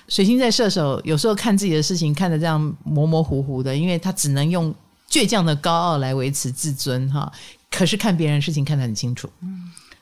[0.09, 4.75] 水星在射手，有时候看自己的事情看得这样模模糊糊的，因为他只能用
[5.11, 7.31] 倔强的高傲来维持自尊，哈。
[7.71, 9.29] 可是看别人的事情看得很清楚，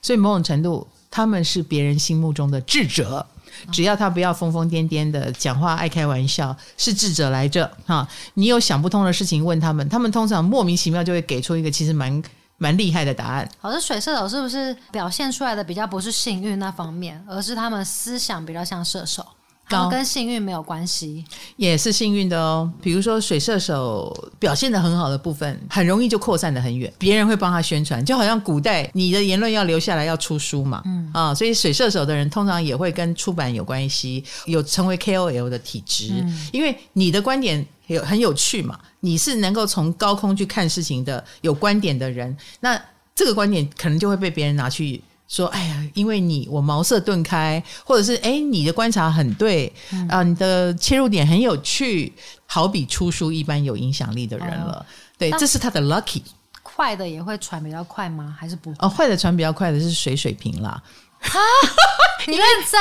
[0.01, 0.87] 所以某种程度
[1.17, 3.27] 他们是别人心目中的智者。
[3.73, 8.07] 只要他不要疯疯癫癫的讲话，爱开玩笑，是智者来着哈。
[8.35, 12.23] 你有想不通的事情问他们，他们通常莫名其妙就会给出一个其实蛮
[12.59, 13.49] 蛮厉害的答案。
[13.59, 19.27] 好，这水射手是不是表现出来的比较不是幸运那方面，而是他们思想比较像射手？
[19.69, 21.25] 高跟幸运没有关系，
[21.57, 22.71] 也是幸运的哦。
[22.81, 28.05] 比如说水射手表现的很好的部分，很容易就扩散的很远，别人会帮他宣传。
[28.05, 42.81] 就好像古代你的言论要留下来，要出书嘛，嗯啊，所以水射手的人通常也会跟出版有关系，有成为 KOL 的体质，嗯，因为你的观点有很有趣嘛，你是能够从高空去看事情的有观点的人，那
[43.14, 45.03] 这个观点可能就会被别人拿去。
[45.29, 52.12] 说，哎呀，因为你我茅塞顿开，或者是哎，你的观察很对啊，嗯呃，你的切入点很有趣，
[52.47, 54.74] 好比出书一般有影响力的人了。
[54.74, 54.87] 哦，
[55.18, 56.22] 对，这是他的 lucky。
[56.62, 58.37] 坏的也会传比较快吗？
[58.39, 58.77] 还是不会？
[58.81, 60.83] 哦，坏的传比较快的是水水瓶啦。
[61.27, 61.39] 啊！
[62.27, 62.81] 你认真？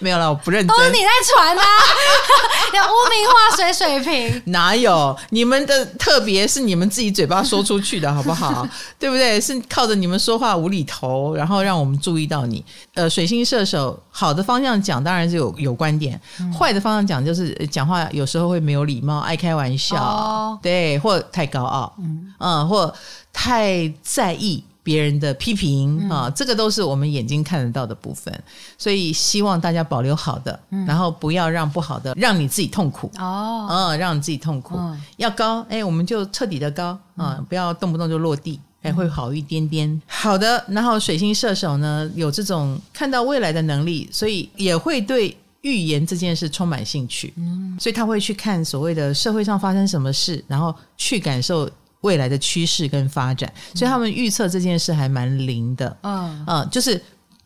[0.00, 0.76] 没有啦，我不认真。
[0.76, 1.62] 都是你在传啊！
[2.74, 4.42] 要污名化水水平？
[4.46, 5.16] 哪有？
[5.30, 8.66] 你们的特别是你们自己嘴巴说出去的，好不好？
[8.98, 9.40] 对不对？
[9.40, 12.64] 是靠着你们说话无厘头，然后让我们注意到你。
[12.94, 22.92] 呃，水星射手，好的方向讲当然是有有观点，嗯、坏的方向讲就是讲话有时候会没有礼貌，爱开玩笑，哦、对，或太高傲，嗯，嗯，或
[23.32, 24.64] 太在意。
[24.82, 28.32] 别人的批评、嗯、啊，这个都是我们眼睛看得到的部分。
[28.76, 34.74] 所以希望大家保留好的，嗯、然后不要让不好的让你自己痛苦哦，嗯，让你自己痛苦。
[34.76, 38.58] 嗯、要高，哎，我们就彻底的高啊，不要动不动就落地。
[38.84, 40.02] 还会好一点点。
[40.08, 47.32] 好的，然后水星射手呢，有这种看到未来的能力，所以也会对预言这件事充满兴趣。
[47.36, 51.70] 嗯，所以他会去看所谓的社会上发生什么事，然后去感受
[52.02, 53.52] 未来的趋势跟发展。
[53.74, 55.96] 所以他们预测这件事还蛮灵的。
[56.02, 57.02] 嗯嗯，就是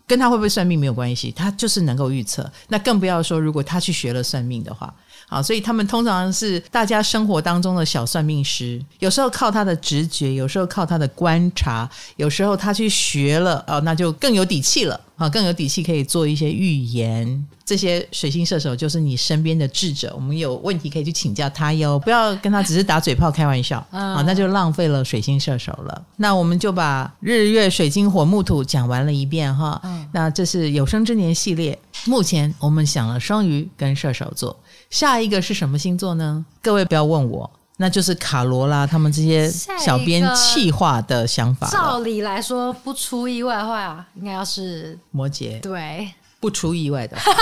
[0.07, 2.51] 跟他会不会算命没有关系，他就是能够预测。
[2.69, 4.95] 那更不要说如果他去学了算命的话。
[5.29, 17.47] 好，所以他们通常是大家生活当中的小算命师，有时候靠他的直觉，有时候靠他的观察，有时候他去学了哦，那就更有底气了啊，更有底气可以做一些预言。
[17.65, 26.03] 这些水星射手就是你身边的智者，我们有问题可以去请教他哟，不要跟他只是打嘴炮开玩笑啊，那就浪费了水星射手了。
[26.15, 34.57] 那我们就把日月水晶火木土讲完了一遍哈，那这是有生之年系列，目前我们想了双鱼跟射手座。
[34.91, 36.45] 下一个是什么星座呢？
[36.63, 41.69] 各位不要问我，那就是卡罗拉他们这些小编气化的想法。
[41.69, 45.61] 照理来说，不出意外的话，应该要是摩羯。
[45.61, 46.11] 对，
[46.41, 47.33] 不出意外的话，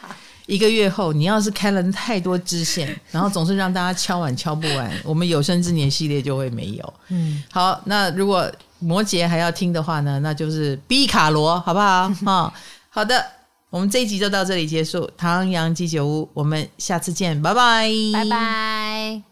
[0.46, 6.94] 一个月后，你要是开了太多支线，然后总是让大家敲碗敲不完，我们有生之年系列就会没有。
[7.08, 11.86] 嗯，好，那如果摩羯还要听的话呢，那就是 B 卡罗，好不好？
[11.86, 12.52] 啊、哦，
[12.88, 13.24] 好的。
[13.74, 19.24] 我们这一集就到这里结束，唐阳鸡酒屋，我们下次见，拜拜，拜拜。